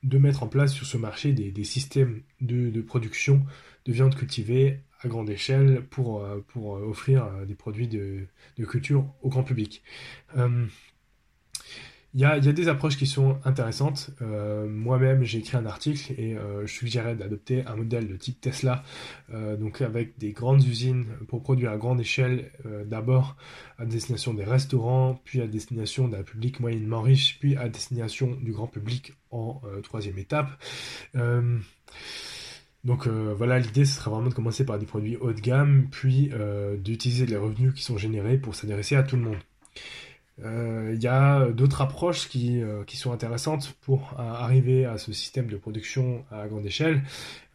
mettre 0.03 0.43
en 0.43 0.49
place 0.49 0.73
sur 0.73 0.87
ce 0.87 0.97
marché 0.97 1.33
des, 1.33 1.65
systèmes 1.65 2.23
de, 2.41 2.81
production 2.83 3.45
de 3.87 3.93
viande 3.93 4.15
cultivée 4.15 4.81
à 5.03 5.09
grande 5.09 5.31
échelle 5.31 5.83
pour, 5.89 6.23
euh, 6.23 6.41
pour 6.49 6.73
offrir 6.73 7.25
euh, 7.25 7.47
des 7.47 7.55
produits 7.55 7.89
de, 7.89 8.27
culture 8.67 9.07
au 9.23 9.31
grand 9.31 9.45
public. 9.45 9.83
Euh, 10.37 10.67
il 12.15 12.21
y 12.21 12.25
a, 12.25 12.41
des 12.41 12.69
approches 12.69 12.97
qui 12.97 13.07
sont 13.07 13.39
intéressantes. 13.45 14.11
Euh, 14.21 14.69
moi-même, 14.69 15.23
j'ai 15.23 15.39
écrit 15.39 15.57
un 15.57 15.67
article 15.67 16.13
et 16.19 16.35
euh, 16.35 16.67
je 16.67 16.73
suggérais 16.73 17.15
d'adopter 17.15 17.65
un 17.67 17.77
modèle 17.77 18.09
de 18.09 18.17
type 18.17 18.41
Tesla, 18.41 18.83
euh, 19.33 19.57
donc 19.57 19.81
avec 19.81 20.19
des 20.19 20.33
grandes 20.33 20.65
usines 20.65 21.07
pour 21.29 21.41
produire 21.43 21.71
à 21.71 21.77
grande 21.77 22.01
échelle, 22.01 22.51
d'abord 22.87 23.37
à 23.79 23.85
destination 23.85 24.35
des 24.35 24.45
restaurants, 24.45 25.21
puis 25.25 25.41
à 25.41 25.47
destination 25.47 26.09
d'un 26.09 26.25
public 26.25 26.59
moyennement 26.59 27.01
riche, 27.01 27.39
puis 27.39 27.57
à 27.57 27.69
destination 27.69 28.37
du 28.43 28.53
grand 28.53 28.67
public 28.67 29.13
en 29.31 29.61
troisième 29.83 30.19
étape. 30.19 30.51
Donc 32.85 33.07
voilà, 33.07 33.59
l'idée 33.59 33.85
ce 33.85 33.97
serait 33.97 34.11
vraiment 34.11 34.29
de 34.29 34.35
commencer 34.35 34.65
par 34.65 34.79
des 34.79 34.87
produits 34.87 35.17
haut 35.17 35.33
de 35.33 35.41
gamme, 35.41 35.89
puis 35.91 36.31
d'utiliser 36.79 37.27
les 37.27 37.37
revenus 37.37 37.73
qui 37.75 37.83
sont 37.83 37.99
générés 37.99 38.39
pour 38.39 38.55
s'adresser 38.55 38.97
à 38.97 39.03
tout 39.03 39.17
le 39.17 39.23
monde. 39.23 39.39
Euh, 40.45 40.93
il 40.95 41.03
y 41.03 41.07
a 41.07 41.49
d'autres 41.51 41.83
approches 41.83 42.29
qui, 42.29 42.63
euh, 42.63 42.85
sont 42.95 43.13
intéressantes 43.13 43.75
pour 43.81 44.15
arriver 44.19 44.85
à 44.85 44.99
ce 44.99 45.13
système 45.13 45.47
de 45.47 45.57
production 45.57 46.25
à 46.31 46.47
grande 46.49 46.67
échelle. 46.67 47.03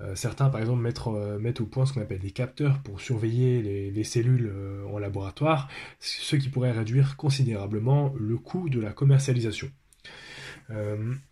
Euh, 0.01 0.15
certains, 0.15 0.49
par 0.49 0.61
exemple, 0.61 0.81
mettent, 0.81 1.61
au 1.61 1.65
point 1.65 1.85
ce 1.85 1.93
qu'on 1.93 2.01
appelle 2.01 2.19
des 2.19 2.31
capteurs 2.31 2.79
pour 2.79 3.01
surveiller 3.01 3.61
les, 3.61 3.91
les 3.91 4.03
cellules 4.03 4.51
en 4.91 4.97
laboratoire, 4.97 5.69
ce 5.99 6.35
qui 6.35 6.49
pourrait 6.49 6.71
réduire 6.71 7.15
considérablement 7.17 8.13
le 8.17 8.37
coût 8.37 8.69
de 8.69 8.79
la 8.79 8.91
commercialisation. 8.91 9.69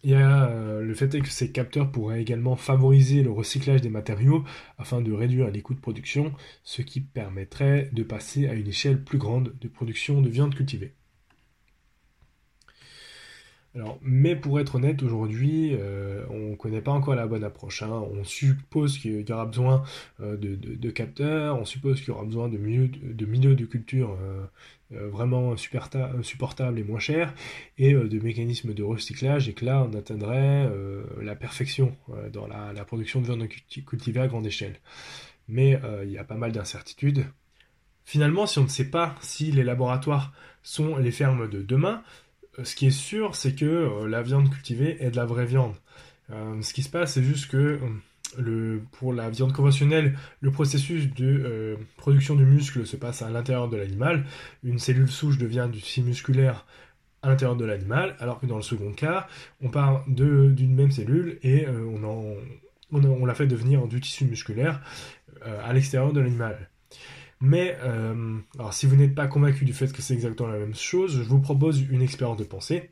Y 0.03 0.13
a 0.13 0.79
le 0.79 0.93
fait 0.93 1.19
que 1.19 1.29
ces 1.29 1.51
capteurs 1.51 1.91
pourraient 1.91 2.21
également 2.21 2.55
favoriser 2.55 3.23
le 3.23 3.31
recyclage 3.31 3.81
des 3.81 3.89
matériaux 3.89 4.43
afin 4.77 5.01
de 5.01 5.11
réduire 5.11 5.49
les 5.49 5.61
coûts 5.61 5.73
de 5.73 5.79
production, 5.79 6.33
ce 6.63 6.83
qui 6.83 7.01
permettrait 7.01 7.89
de 7.93 8.03
passer 8.03 8.47
à 8.47 8.53
une 8.53 8.67
échelle 8.67 9.03
plus 9.03 9.17
grande 9.17 9.55
de 9.59 9.67
production 9.67 10.21
de 10.21 10.29
viande 10.29 10.53
cultivée. 10.53 10.93
Alors, 13.75 13.97
mais 14.03 14.35
pour 14.35 14.59
être 14.59 14.75
honnête, 14.75 15.01
aujourd'hui, 15.01 15.71
euh, 15.73 16.23
on 16.29 16.51
ne 16.51 16.55
connaît 16.55 16.81
pas 16.81 16.91
encore 16.91 17.15
la 17.15 17.25
bonne 17.25 17.43
approche. 17.43 17.81
Hein. 17.81 17.89
On 17.89 18.23
suppose 18.23 18.99
qu'il 18.99 19.27
y 19.27 19.31
aura 19.31 19.47
besoin 19.47 19.83
euh, 20.21 20.37
de, 20.37 20.89
capteurs, 20.91 21.57
on 21.57 21.65
suppose 21.65 21.99
qu'il 21.99 22.09
y 22.09 22.11
aura 22.11 22.23
besoin 22.23 22.49
de 22.49 22.57
milieux 22.57 22.87
de, 22.87 23.65
culture 23.65 24.15
euh, 24.21 25.09
vraiment 25.09 25.55
supportables 25.57 26.77
et 26.77 26.83
moins 26.83 26.99
chers, 26.99 27.33
et 27.79 27.93
de 27.93 28.19
mécanismes 28.19 28.75
de 28.75 28.83
recyclage, 28.83 29.49
et 29.49 29.53
que 29.53 29.65
là, 29.65 29.87
on 29.89 29.97
atteindrait 29.97 30.69
la 31.19 31.35
perfection 31.35 31.95
dans 32.31 32.45
la, 32.45 32.85
production 32.85 33.21
de 33.21 33.25
viande 33.25 33.47
cultivée 33.87 34.19
à 34.19 34.27
grande 34.27 34.45
échelle. 34.45 34.75
Mais 35.47 35.79
il 36.03 36.11
y 36.11 36.19
a 36.19 36.23
pas 36.23 36.35
mal 36.35 36.51
d'incertitudes. 36.51 37.25
Finalement, 38.05 38.45
si 38.45 38.59
on 38.59 38.63
ne 38.63 38.67
sait 38.67 38.91
pas 38.91 39.15
si 39.21 39.51
les 39.51 39.63
laboratoires 39.63 40.31
sont 40.61 40.97
les 40.97 41.11
fermes 41.11 41.49
de 41.49 41.63
demain, 41.63 42.03
ce 42.61 42.75
qui 42.75 42.87
est 42.87 42.91
sûr, 42.91 43.35
c'est 43.35 43.55
que 43.55 43.65
euh, 43.65 44.07
la 44.07 44.21
viande 44.21 44.49
cultivée 44.49 45.03
est 45.03 45.11
de 45.11 45.15
la 45.15 45.25
vraie 45.25 45.45
viande. 45.45 45.73
Euh, 46.31 46.61
ce 46.61 46.73
qui 46.73 46.83
se 46.83 46.89
passe, 46.89 47.13
c'est 47.13 47.23
juste 47.23 47.49
que 47.49 47.79
pour 48.93 49.13
la 49.13 49.29
viande 49.29 49.53
conventionnelle, 49.53 50.17
le 50.41 50.51
processus 50.51 51.13
de 51.13 51.77
production 51.97 52.33
du 52.33 52.45
muscle 52.45 52.83
se 52.83 52.95
passe 52.95 53.21
à 53.21 53.29
l'intérieur 53.29 53.69
de 53.69 53.77
l'animal. 53.77 54.25
Une 54.63 54.79
cellule 54.79 55.09
souche 55.09 55.37
devient 55.37 55.69
du 55.71 55.79
tissu 55.79 56.01
musculaire 56.01 56.65
à 57.21 57.29
l'intérieur 57.29 57.55
de 57.55 57.63
l'animal, 57.63 58.15
alors 58.19 58.39
que 58.39 58.47
dans 58.47 58.55
le 58.55 58.63
second 58.63 58.91
cas, 58.91 59.27
on 59.61 59.69
part 59.69 60.03
d'une 60.07 60.73
même 60.73 60.89
cellule 60.89 61.37
et 61.43 61.67
on, 61.67 63.25
la 63.25 63.35
fait 63.35 63.45
devenir 63.45 63.85
du 63.85 64.01
tissu 64.01 64.25
musculaire 64.25 64.81
à 65.43 65.71
l'extérieur 65.71 66.11
de 66.11 66.19
l'animal. 66.19 66.71
Mais 67.45 67.77
euh, 67.81 68.37
si 68.71 68.85
vous 68.85 68.95
n'êtes 68.95 69.15
pas 69.15 69.27
convaincu 69.27 69.65
du 69.65 69.73
fait 69.73 69.91
que 69.91 70.01
c'est 70.01 70.13
exactement 70.13 70.47
la 70.47 70.57
même 70.57 70.73
chose, 70.73 71.17
je 71.23 71.27
vous 71.27 71.41
propose 71.41 71.81
une 71.81 72.01
expérience 72.01 72.37
de 72.37 72.45
pensée. 72.45 72.91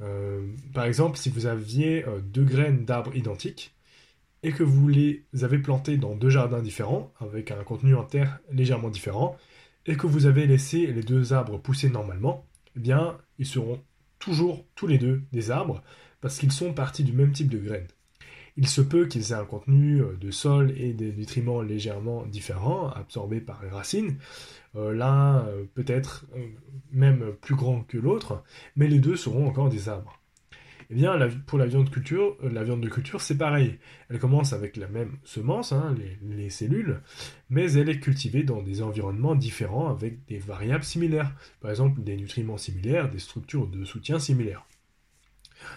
Euh, 0.00 0.44
par 0.74 0.86
exemple, 0.86 1.16
si 1.16 1.30
vous 1.30 1.46
aviez 1.46 2.04
euh, 2.04 2.18
deux 2.20 2.42
graines 2.42 2.84
d'arbres 2.84 3.14
identiques 3.14 3.72
et 4.42 4.50
que 4.50 4.64
vous 4.64 4.88
les 4.88 5.24
avez 5.42 5.60
plantées 5.60 5.98
dans 5.98 6.16
deux 6.16 6.30
jardins 6.30 6.60
différents, 6.60 7.12
avec 7.20 7.52
un 7.52 7.62
contenu 7.62 7.94
en 7.94 8.02
terre 8.02 8.40
légèrement 8.50 8.90
différent, 8.90 9.36
et 9.86 9.96
que 9.96 10.08
vous 10.08 10.26
avez 10.26 10.48
laissé 10.48 10.88
les 10.88 11.04
deux 11.04 11.32
arbres 11.32 11.60
pousser 11.60 11.90
normalement, 11.90 12.44
eh 12.76 12.80
bien, 12.80 13.18
ils 13.38 13.46
seront 13.46 13.80
toujours 14.18 14.64
tous 14.74 14.88
les 14.88 14.98
deux 14.98 15.22
des 15.30 15.52
arbres 15.52 15.80
parce 16.20 16.38
qu'ils 16.38 16.50
sont 16.50 16.72
partis 16.72 17.04
du 17.04 17.12
même 17.12 17.30
type 17.30 17.48
de 17.48 17.58
graines 17.58 17.86
il 18.60 18.68
se 18.68 18.82
peut 18.82 19.06
qu'ils 19.06 19.32
aient 19.32 19.36
un 19.36 19.46
contenu 19.46 20.02
euh, 20.02 20.16
de 20.20 20.30
sol 20.30 20.74
et 20.76 20.92
des 20.92 21.12
nutriments 21.12 21.62
légèrement 21.62 22.26
différents, 22.26 22.90
absorbés 22.90 23.40
par 23.40 23.62
les 23.62 23.70
racines. 23.70 24.18
Euh, 24.76 24.92
l'un 24.92 25.46
euh, 25.46 25.64
peut-être 25.74 26.26
même 26.92 27.32
plus 27.40 27.54
grand 27.54 27.80
que 27.80 27.96
l'autre, 27.96 28.44
mais 28.76 28.86
les 28.86 28.98
deux 28.98 29.16
seront 29.16 29.48
encore 29.48 29.70
des 29.70 29.88
arbres. 29.88 30.20
Eh 30.90 30.94
bien, 30.94 31.16
pour 31.46 31.56
la 31.56 31.66
viande, 31.66 31.88
culture, 31.88 32.36
la 32.42 32.64
viande 32.64 32.80
de 32.80 32.88
culture, 32.88 33.20
c'est 33.20 33.38
pareil. 33.38 33.78
Elle 34.10 34.18
commence 34.18 34.52
avec 34.52 34.76
la 34.76 34.88
même 34.88 35.16
semence, 35.22 35.72
hein, 35.72 35.94
les, 36.20 36.50
cellules, 36.50 37.00
mais 37.48 37.72
elle 37.72 37.88
est 37.88 38.00
cultivée 38.00 38.42
dans 38.42 38.60
des 38.60 38.82
environnements 38.82 39.36
différents 39.36 39.88
avec 39.88 40.26
des 40.26 40.38
variables 40.38 40.82
similaires. 40.82 41.32
Par 41.60 41.70
exemple, 41.70 42.02
des 42.02 42.16
nutriments 42.16 42.58
similaires, 42.58 43.08
des 43.08 43.20
structures 43.20 43.68
de 43.68 43.84
soutien 43.84 44.18
similaires. 44.18 44.66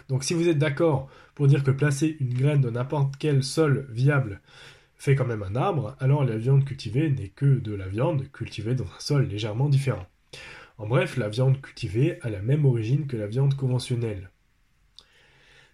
Donc 0.09 0.23
si 0.23 0.33
vous 0.33 0.47
êtes 0.47 0.57
d'accord 0.57 1.09
pour 1.35 1.47
dire 1.47 1.63
que 1.63 1.71
placer 1.71 2.17
une 2.19 2.33
graine 2.33 2.61
dans 2.61 2.71
n'importe 2.71 3.15
quel 3.17 3.43
sol 3.43 3.87
viable 3.91 4.41
fait 4.95 5.15
quand 5.15 5.25
même 5.25 5.43
un 5.43 5.55
arbre, 5.55 5.95
alors 5.99 6.23
la 6.23 6.37
viande 6.37 6.63
cultivée 6.63 7.09
n'est 7.09 7.29
que 7.29 7.59
de 7.59 7.73
la 7.73 7.87
viande 7.87 8.31
cultivée 8.31 8.75
dans 8.75 8.85
un 8.85 8.99
sol 8.99 9.27
légèrement 9.27 9.67
différent. 9.67 10.05
En 10.77 10.87
bref, 10.87 11.17
la 11.17 11.29
viande 11.29 11.61
cultivée 11.61 12.19
a 12.21 12.29
la 12.29 12.41
même 12.41 12.65
origine 12.65 13.05
que 13.05 13.17
la 13.17 13.27
viande 13.27 13.55
conventionnelle. 13.55 14.29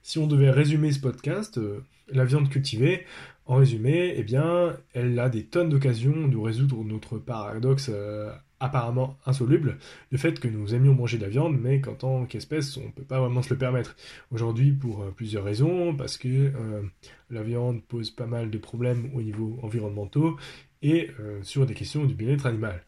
Si 0.02 0.18
on 0.18 0.28
devait 0.28 0.50
résumer 0.50 0.92
ce 0.92 1.00
podcast, 1.00 1.58
euh, 1.58 1.84
la 2.08 2.26
viande 2.26 2.50
cultivée, 2.50 3.06
en 3.46 3.56
résumé, 3.56 4.14
eh 4.18 4.24
bien, 4.24 4.76
elle 4.94 5.20
a 5.20 5.30
des 5.30 5.46
tonnes 5.46 5.70
d'occasions 5.70 6.28
de 6.28 6.38
résoudre 6.38 6.84
notre 6.84 7.18
paradoxe 7.18 7.90
euh, 7.94 8.32
apparemment 8.60 9.18
insoluble, 9.26 9.78
le 10.12 10.18
fait 10.18 10.40
que 10.40 10.48
nous 10.48 10.74
aimions 10.76 10.94
manger 10.94 11.18
de 11.18 11.24
la 11.24 11.30
viande, 11.30 11.58
mais 11.60 11.80
qu'en 11.80 11.94
tant 11.94 12.26
qu'espèce, 12.26 12.78
on 12.78 12.86
ne 12.86 12.92
peut 12.92 13.04
pas 13.04 13.20
vraiment 13.20 13.42
se 13.42 13.54
le 13.54 13.58
permettre. 13.58 13.96
Aujourd'hui, 14.32 14.72
pour 14.72 15.02
euh, 15.02 15.14
plusieurs 15.16 15.44
raisons, 15.44 15.96
parce 15.96 16.18
que 16.18 16.28
euh, 16.28 16.82
la 17.30 17.44
viande 17.44 17.82
pose 17.84 18.12
pas 18.12 18.26
mal 18.26 18.50
de 18.50 18.58
problèmes 18.58 19.10
au 19.14 19.22
niveau 19.22 19.58
environnementaux 19.64 20.38
et 20.82 21.10
euh, 21.20 21.40
sur 21.44 21.66
des 21.66 21.74
questions 21.74 22.06
du 22.06 22.14
bien-être 22.14 22.46
animal. 22.46 22.84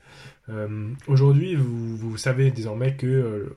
Aujourd'hui, 1.07 1.55
vous, 1.55 1.95
vous, 1.95 2.17
savez 2.17 2.51
désormais 2.51 2.97
que 2.97 3.55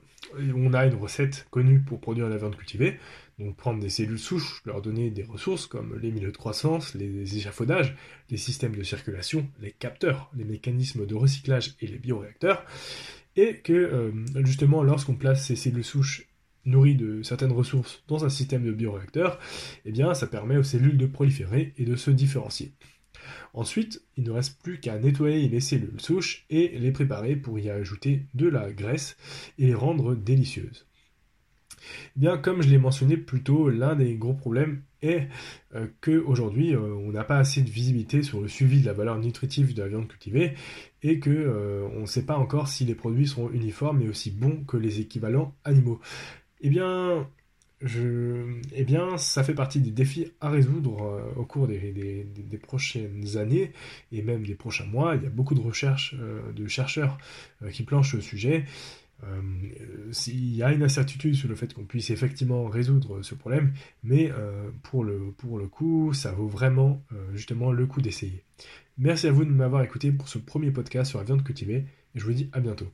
on 0.55 0.73
a 0.73 0.85
une 0.85 0.95
recette 0.95 1.45
connue 1.51 1.81
pour 1.81 1.99
produire 1.99 2.29
la 2.29 2.37
viande 2.37 2.55
cultivée. 2.55 2.97
Donc 3.37 3.57
prendre 3.57 3.81
des 3.81 3.89
cellules 3.89 4.19
souches, 4.19 4.61
leur 4.65 4.81
donner 4.81 5.09
des 5.09 5.23
ressources 5.23 5.67
comme 5.67 5.99
les 5.99 6.11
milieux 6.11 6.31
de 6.31 6.37
croissance, 6.37 6.93
les 6.95 7.37
échafaudages, 7.37 7.95
les 8.29 8.37
systèmes 8.37 8.75
de 8.75 8.83
circulation, 8.83 9.49
les 9.59 9.71
capteurs, 9.71 10.31
les 10.35 10.45
mécanismes 10.45 11.05
de 11.05 11.15
recyclage 11.15 11.75
et 11.81 11.87
les 11.87 11.99
bioréacteurs. 11.99 12.65
Et 13.35 13.57
que 13.57 13.73
euh, 13.73 14.11
justement 14.45 14.83
lorsqu'on 14.83 15.15
place 15.15 15.45
ces 15.45 15.57
cellules 15.57 15.83
souches 15.83 16.27
nourries 16.63 16.95
de 16.95 17.21
certaines 17.23 17.51
ressources 17.51 18.03
dans 18.07 18.23
un 18.23 18.29
système 18.29 18.63
de 18.63 18.71
bioréacteur, 18.71 19.37
eh 19.83 19.91
bien 19.91 20.13
ça 20.13 20.27
permet 20.27 20.57
aux 20.57 20.63
cellules 20.63 20.97
de 20.97 21.05
proliférer 21.05 21.73
et 21.77 21.83
de 21.83 21.97
se 21.97 22.11
différencier. 22.11 22.71
Ensuite, 23.53 24.01
il 24.17 24.23
ne 24.23 24.31
reste 24.31 24.61
plus 24.61 24.79
qu'à 24.79 24.97
nettoyer 24.97 25.47
les 25.47 25.59
cellules 25.59 25.99
souches 25.99 26.45
et 26.49 26.77
les 26.79 26.91
préparer 26.91 27.35
pour 27.35 27.59
y 27.59 27.69
ajouter 27.69 28.25
de 28.33 28.47
la 28.47 28.71
graisse 28.71 29.17
et 29.57 29.67
les 29.67 29.73
rendre 29.73 30.15
délicieuses. 30.15 30.85
Eh 32.15 32.19
bien, 32.19 32.37
comme 32.37 32.61
je 32.61 32.69
l'ai 32.69 32.77
mentionné 32.77 33.17
plus 33.17 33.43
tôt, 33.43 33.69
l'un 33.69 33.95
des 33.95 34.15
gros 34.15 34.33
problèmes 34.33 34.81
est 35.01 35.27
euh, 35.75 35.87
qu'aujourd'hui, 36.01 36.75
euh, 36.75 36.93
on 36.95 37.11
n'a 37.11 37.23
pas 37.23 37.37
assez 37.37 37.61
de 37.61 37.69
visibilité 37.69 38.23
sur 38.23 38.41
le 38.41 38.47
suivi 38.47 38.81
de 38.81 38.85
la 38.85 38.93
valeur 38.93 39.17
nutritive 39.17 39.73
de 39.73 39.81
la 39.81 39.87
viande 39.87 40.07
cultivée 40.07 40.53
et 41.03 41.19
qu'on 41.19 41.29
euh, 41.31 42.01
ne 42.01 42.05
sait 42.05 42.25
pas 42.25 42.37
encore 42.37 42.67
si 42.67 42.85
les 42.85 42.95
produits 42.95 43.27
seront 43.27 43.49
uniformes 43.51 44.01
et 44.01 44.09
aussi 44.09 44.31
bons 44.31 44.63
que 44.65 44.77
les 44.77 44.99
équivalents 44.99 45.53
animaux. 45.63 45.99
Eh 46.61 46.69
bien, 46.69 47.27
je, 47.81 48.59
eh 48.73 48.83
bien, 48.83 49.17
ça 49.17 49.43
fait 49.43 49.53
partie 49.53 49.79
des 49.79 49.91
défis 49.91 50.31
à 50.41 50.49
résoudre 50.49 51.33
au 51.35 51.45
cours 51.45 51.67
des, 51.67 52.25
prochaines 52.63 53.37
années 53.37 53.73
et 54.11 54.21
même 54.21 54.45
des 54.45 54.55
prochains 54.55 54.85
mois. 54.85 55.15
Il 55.15 55.23
y 55.23 55.27
a 55.27 55.29
beaucoup 55.29 55.53
de 55.53 55.59
recherches 55.59 56.15
de 56.55 56.67
chercheurs 56.67 57.17
qui 57.71 57.83
planchent 57.83 58.15
le 58.15 58.21
sujet 58.21 58.63
euh, 59.23 59.41
il 60.27 60.55
y 60.55 60.63
a 60.63 60.71
une 60.71 60.83
incertitude 60.83 61.35
sur 61.35 61.47
le 61.47 61.55
fait 61.55 61.73
qu'on 61.73 61.85
puisse 61.85 62.09
effectivement 62.09 62.65
résoudre 62.65 63.21
ce 63.21 63.35
problème, 63.35 63.73
mais 64.03 64.31
euh, 64.31 64.69
pour, 64.83 65.03
le, 65.03 65.31
pour 65.37 65.57
le 65.57 65.67
coup, 65.67 66.13
ça 66.13 66.31
vaut 66.31 66.47
vraiment 66.47 67.03
euh, 67.13 67.31
justement 67.33 67.71
le 67.71 67.85
coup 67.85 68.01
d'essayer. 68.01 68.43
Merci 68.97 69.27
à 69.27 69.31
vous 69.31 69.45
de 69.45 69.51
m'avoir 69.51 69.83
écouté 69.83 70.11
pour 70.11 70.29
ce 70.29 70.37
premier 70.37 70.71
podcast 70.71 71.09
sur 71.09 71.19
la 71.19 71.25
viande 71.25 71.43
cultivée, 71.43 71.85
et 72.15 72.19
je 72.19 72.25
vous 72.25 72.33
dis 72.33 72.49
à 72.53 72.59
bientôt. 72.59 72.87